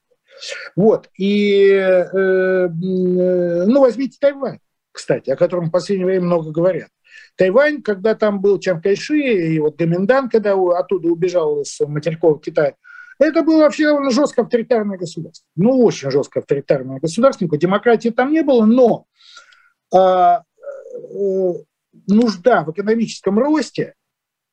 [0.75, 4.59] Вот, и, э, ну, возьмите Тайвань,
[4.91, 6.89] кстати, о котором в последнее время много говорят.
[7.35, 12.75] Тайвань, когда там был Чан Кайши, и вот Гоминдан, когда оттуда убежал из материкового Китая,
[13.19, 15.47] это было вообще довольно жестко авторитарное государство.
[15.55, 17.45] Ну, очень жестко авторитарное государство.
[17.45, 19.05] Никакой демократии там не было, но
[19.93, 20.43] а,
[20.83, 21.53] э,
[22.07, 23.93] нужда в экономическом росте,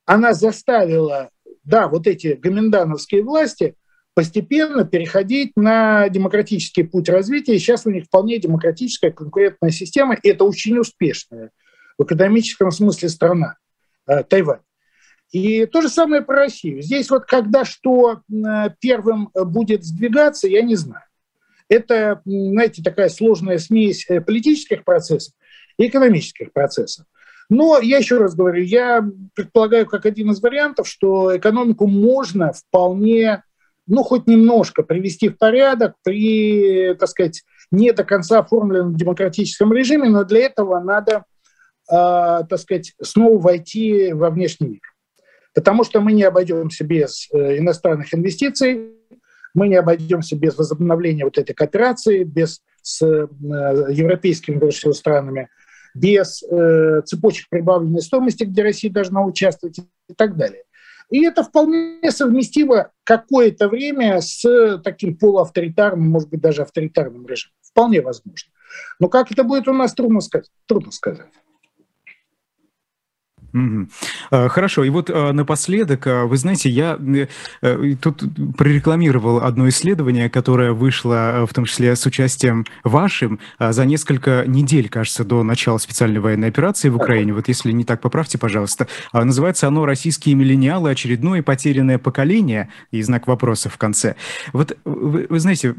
[0.04, 1.30] она заставила,
[1.64, 3.74] да, вот эти гоминдановские власти
[4.14, 7.54] постепенно переходить на демократический путь развития.
[7.54, 11.50] И сейчас у них вполне демократическая конкурентная система, и это очень успешная
[11.98, 13.56] в экономическом смысле страна,
[14.06, 14.60] э, Тайвань.
[15.32, 16.80] И то же самое про Россию.
[16.80, 21.04] Здесь вот когда что э, первым будет сдвигаться, я не знаю.
[21.68, 25.34] Это, знаете, такая сложная смесь э, политических процессов
[25.76, 27.04] и экономических процессов.
[27.50, 33.42] Но я еще раз говорю, я предполагаю как один из вариантов, что экономику можно вполне,
[33.86, 40.08] ну, хоть немножко привести в порядок при, так сказать, не до конца оформленном демократическом режиме,
[40.08, 41.22] но для этого надо э,
[41.88, 44.80] так сказать, снова войти во внешний мир.
[45.58, 48.92] Потому что мы не обойдемся без э, иностранных инвестиций,
[49.54, 53.26] мы не обойдемся без возобновления вот этой кооперации, без с э,
[53.90, 55.48] европейскими прежде странами,
[55.94, 60.62] без э, цепочек прибавленной стоимости, где Россия должна участвовать и так далее.
[61.10, 67.54] И это вполне совместимо какое-то время с таким полуавторитарным, может быть, даже авторитарным режимом.
[67.62, 68.52] Вполне возможно.
[69.00, 70.50] Но как это будет у нас, трудно сказать.
[70.66, 71.26] Трудно сказать.
[73.52, 73.88] Угу.
[74.48, 76.98] Хорошо, и вот а, напоследок, а, вы знаете, я
[77.62, 78.22] э, тут
[78.56, 85.24] прорекламировал одно исследование, которое вышло в том числе с участием вашим за несколько недель, кажется,
[85.24, 87.32] до начала специальной военной операции в Украине.
[87.32, 88.86] Вот если не так, поправьте, пожалуйста.
[89.12, 90.90] Называется оно «Российские миллениалы.
[90.90, 94.16] Очередное потерянное поколение» и знак вопроса в конце.
[94.52, 95.74] Вот вы, вы знаете,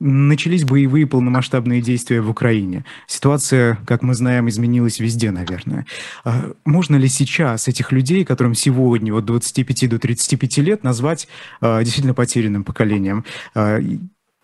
[0.00, 2.84] начались боевые полномасштабные действия в Украине.
[3.06, 5.86] Ситуация, как мы знаем, изменилась везде, наверное.
[6.24, 11.28] А можно ли сейчас этих людей, которым сегодня от 25 до 35 лет, назвать
[11.60, 13.24] а, действительно потерянным поколением?
[13.54, 13.78] А,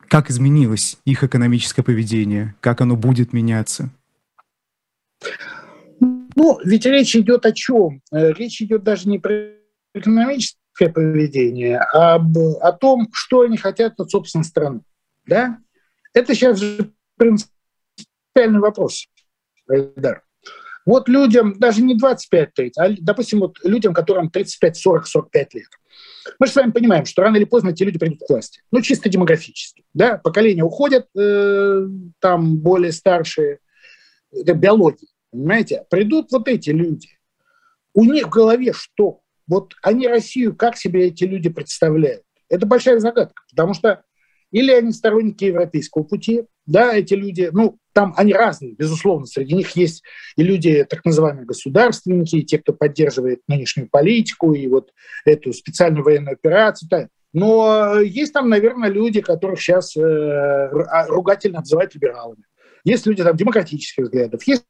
[0.09, 2.55] как изменилось их экономическое поведение?
[2.61, 3.91] Как оно будет меняться?
[6.01, 8.03] Ну, ведь речь идет о чем?
[8.13, 9.33] Э, речь идет даже не про
[9.95, 14.83] экономическое поведение, а об, о том, что они хотят от собственной страны.
[15.27, 15.59] Да?
[16.15, 19.07] Это сейчас же принципиальный вопрос,
[19.69, 20.23] Эльдар.
[20.87, 25.67] Вот людям, даже не 25-30, а, допустим, вот людям, которым 35, 40, 45 лет.
[26.39, 28.63] Мы же с вами понимаем, что рано или поздно эти люди придут к власти.
[28.71, 29.85] Ну, чисто демографически.
[29.95, 30.19] Да?
[30.19, 31.89] Поколения уходят, э,
[32.21, 33.59] там более старшие.
[34.33, 35.85] Это биология, понимаете?
[35.91, 37.09] Придут вот эти люди.
[37.93, 39.21] У них в голове что?
[39.49, 42.23] Вот они Россию, как себе эти люди представляют?
[42.49, 44.05] Это большая загадка, потому что
[44.57, 49.77] или они сторонники европейского пути, да, эти люди, ну, там они разные, безусловно, среди них
[49.77, 50.03] есть
[50.35, 54.93] и люди, так называемые государственники, и те, кто поддерживает нынешнюю политику, и вот
[55.27, 57.09] эту специальную военную операцию, да.
[57.35, 62.45] но есть там, наверное, люди, которых сейчас э, а, ругательно называют либералами.
[62.83, 64.65] Есть люди там демократических взглядов, есть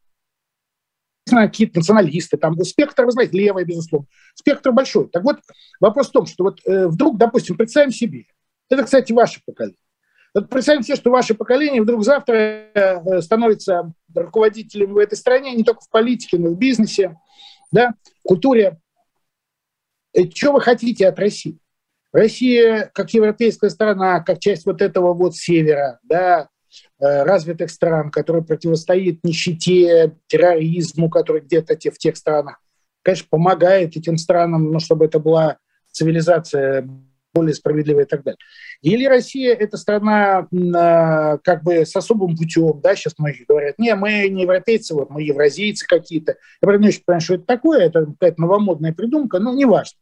[1.30, 5.08] какие-то националисты, там спектр, вы знаете, левый, безусловно, спектр большой.
[5.10, 5.38] Так вот,
[5.78, 8.26] вопрос в том, что вот э, вдруг, допустим, представим себе,
[8.68, 9.78] это, кстати, ваше поколение.
[10.34, 15.64] Вот представьте себе, что ваше поколение вдруг завтра э, становится руководителем в этой стране, не
[15.64, 17.16] только в политике, но и в бизнесе,
[17.72, 18.78] да, в культуре.
[20.12, 21.58] И что вы хотите от России?
[22.12, 26.48] Россия, как европейская страна, как часть вот этого вот севера, да,
[26.98, 32.60] э, развитых стран, который противостоит нищете, терроризму, который где-то в тех странах,
[33.02, 35.58] конечно, помогает этим странам, ну, чтобы это была
[35.92, 36.88] цивилизация
[37.36, 38.38] более справедливая и так далее.
[38.80, 43.94] Или Россия– это страна э, как бы с особым путем, да, сейчас многие говорят, не,
[43.94, 46.32] мы не европейцы, вот мы евразийцы какие-то.
[46.32, 49.98] Я правда не очень понимаю, что это такое, это какая-то новомодная придумка, но неважно.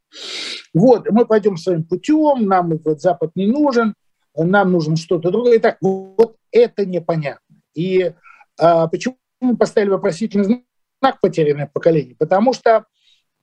[0.73, 3.95] Вот, мы пойдем своим путем, нам вот Запад не нужен,
[4.37, 5.59] нам нужно что-то другое.
[5.59, 7.57] Так, вот это непонятно.
[7.75, 8.13] И
[8.59, 10.65] а, почему мы поставили вопросительный
[11.01, 12.15] знак потерянное поколение?
[12.17, 12.85] Потому что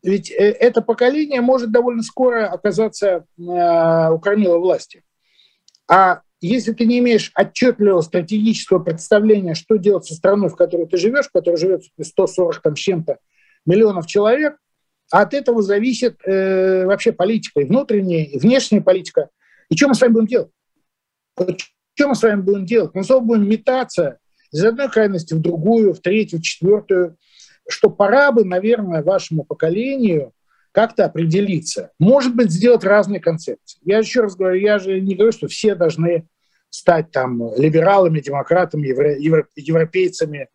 [0.04, 3.42] ведь э, это поколение может довольно скоро оказаться э,
[4.12, 5.04] у кормила власти.
[5.88, 10.98] А если ты не имеешь отчетливого стратегического представления, что делать со страной, в которой ты
[10.98, 13.20] живешь, в которой живет 140 там, с чем-то
[13.66, 14.58] миллионов человек,
[15.12, 19.30] а от этого зависит э, вообще политика, и внутренняя, и внешняя политика.
[19.70, 20.52] И что мы с вами будем делать?
[21.94, 22.92] Что мы с вами будем делать?
[22.96, 24.18] Мы снова будем метаться
[24.52, 27.18] из одной крайности в другую, в третью, в четвертую
[27.72, 30.34] что пора бы, наверное, вашему поколению
[30.72, 31.92] как-то определиться.
[32.00, 33.80] Может быть, сделать разные концепции.
[33.84, 36.28] Я еще раз говорю, я же не говорю, что все должны
[36.70, 40.48] стать там либералами, демократами, евро, евро, европейцами.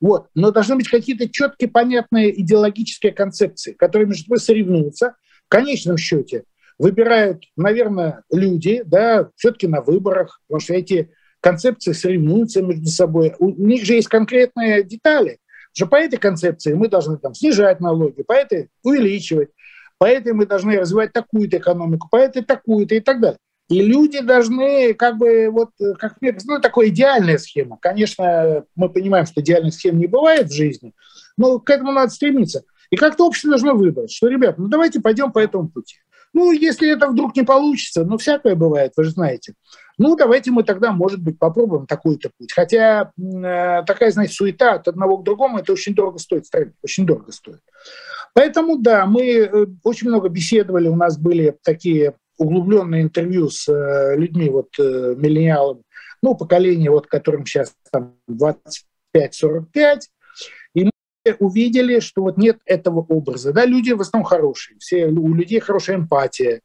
[0.00, 0.28] Вот.
[0.34, 5.14] Но должны быть какие-то четкие, понятные идеологические концепции, которые между собой соревнуются.
[5.46, 6.44] В конечном счете
[6.78, 11.10] выбирают, наверное, люди, да, все-таки на выборах, потому что эти
[11.40, 13.34] концепции соревнуются между собой.
[13.38, 15.38] У них же есть конкретные детали
[15.72, 19.50] что по этой концепции мы должны там, снижать налоги, по этой увеличивать,
[19.98, 23.38] по этой мы должны развивать такую-то экономику, по этой такую-то и так далее.
[23.68, 27.78] И люди должны, как бы, вот, как ну, такая идеальная схема.
[27.80, 30.92] Конечно, мы понимаем, что идеальных схем не бывает в жизни,
[31.36, 32.64] но к этому надо стремиться.
[32.90, 35.96] И как-то общество должно выбрать, что, ребят, ну давайте пойдем по этому пути.
[36.32, 39.54] Ну, если это вдруг не получится, ну, всякое бывает, вы же знаете.
[40.00, 42.54] Ну, давайте мы тогда, может быть, попробуем такой-то путь.
[42.54, 47.04] Хотя э, такая, знаете, суета от одного к другому, это очень дорого стоит стране, очень
[47.04, 47.60] дорого стоит.
[48.32, 54.16] Поэтому, да, мы э, очень много беседовали, у нас были такие углубленные интервью с э,
[54.16, 55.82] людьми, вот, э, миллениалами,
[56.22, 60.00] ну, поколение, вот, которым сейчас там 25-45,
[61.38, 63.52] увидели, что вот нет этого образа.
[63.52, 66.62] Да, люди в основном хорошие, все, у людей хорошая эмпатия,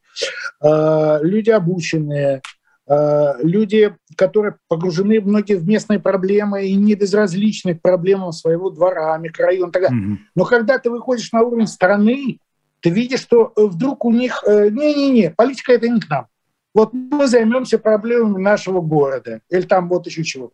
[0.62, 2.40] э, люди обученные,
[2.88, 9.72] люди, которые погружены многие в местные проблемы и не безразличны к проблемам своего двора, микрорайона.
[9.72, 10.16] Так Mm-hmm.
[10.34, 12.38] Но когда ты выходишь на уровень страны,
[12.80, 16.26] ты видишь, что э, вдруг у них не-не-не, политика это не к нам.
[16.74, 20.52] Вот мы займемся проблемами нашего города или там вот еще чего.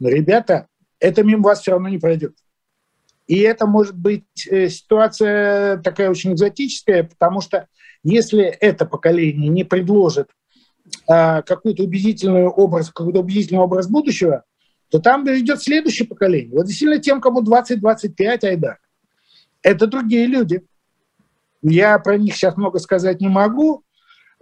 [0.00, 0.66] Но, ребята,
[0.98, 2.34] это мимо вас все равно не пройдет.
[3.26, 7.68] И это может быть э, ситуация такая очень экзотическая, потому что
[8.02, 10.28] если это поколение не предложит
[11.06, 14.44] какой-то убедительный образ, какой-то убедительный образ будущего,
[14.90, 16.52] то там идет следующее поколение.
[16.54, 18.76] Вот действительно тем, кому 20-25, айда.
[19.62, 20.62] Это другие люди.
[21.62, 23.84] Я про них сейчас много сказать не могу,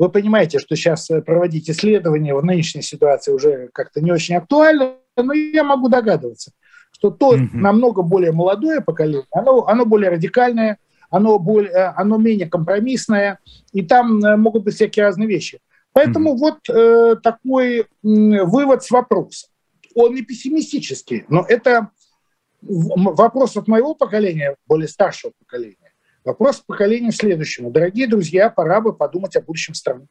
[0.00, 5.34] Вы понимаете, что сейчас проводить исследования в нынешней ситуации уже как-то не очень актуально, но
[5.34, 6.52] я могу догадываться,
[6.90, 7.50] что то mm-hmm.
[7.52, 10.78] намного более молодое поколение, оно, оно более радикальное,
[11.10, 13.40] оно, более, оно менее компромиссное,
[13.74, 15.60] и там могут быть всякие разные вещи.
[15.92, 16.38] Поэтому mm-hmm.
[16.38, 19.50] вот э, такой э, вывод с вопросом.
[19.94, 21.90] Он не пессимистический, но это
[22.62, 25.92] вопрос от моего поколения, более старшего поколения.
[26.24, 27.70] Вопрос поколения следующему.
[27.70, 30.06] Дорогие друзья, пора бы подумать о будущем страны.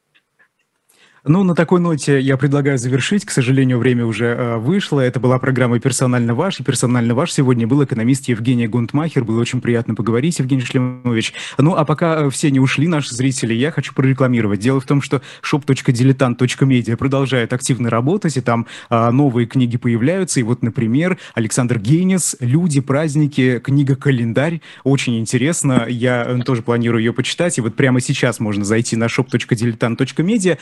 [1.26, 3.26] Ну, на такой ноте я предлагаю завершить.
[3.26, 5.02] К сожалению, время уже э, вышло.
[5.02, 6.62] Это была программа «Персонально ваш».
[6.62, 9.26] И «Персонально ваш» сегодня был экономист Евгений Гунтмахер.
[9.26, 11.34] Было очень приятно поговорить, Евгений Шлемович.
[11.58, 14.62] Ну, а пока э, все не ушли, наши зрители, я хочу прорекламировать.
[14.62, 20.40] Дело в том, что shop.diletant.media продолжает активно работать, и там э, новые книги появляются.
[20.40, 24.62] И вот, например, Александр Гейнес «Люди, праздники», книга-календарь.
[24.86, 25.86] Очень интересно.
[25.90, 27.58] Я э, тоже планирую ее почитать.
[27.58, 30.58] И вот прямо сейчас можно зайти на shop.diletant.media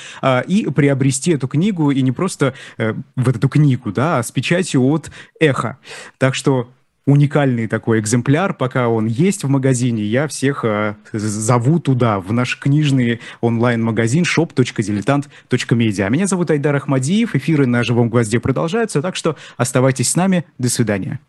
[0.47, 4.83] и приобрести эту книгу, и не просто э, в эту книгу, да, а с печатью
[4.83, 5.77] от «Эхо».
[6.17, 6.69] Так что
[7.07, 12.59] уникальный такой экземпляр, пока он есть в магазине, я всех э, зову туда, в наш
[12.59, 16.03] книжный онлайн-магазин shop.diletant.media.
[16.03, 20.43] А меня зовут Айдар Ахмадиев, эфиры на «Живом гвозде» продолжаются, так что оставайтесь с нами,
[20.57, 21.19] до свидания.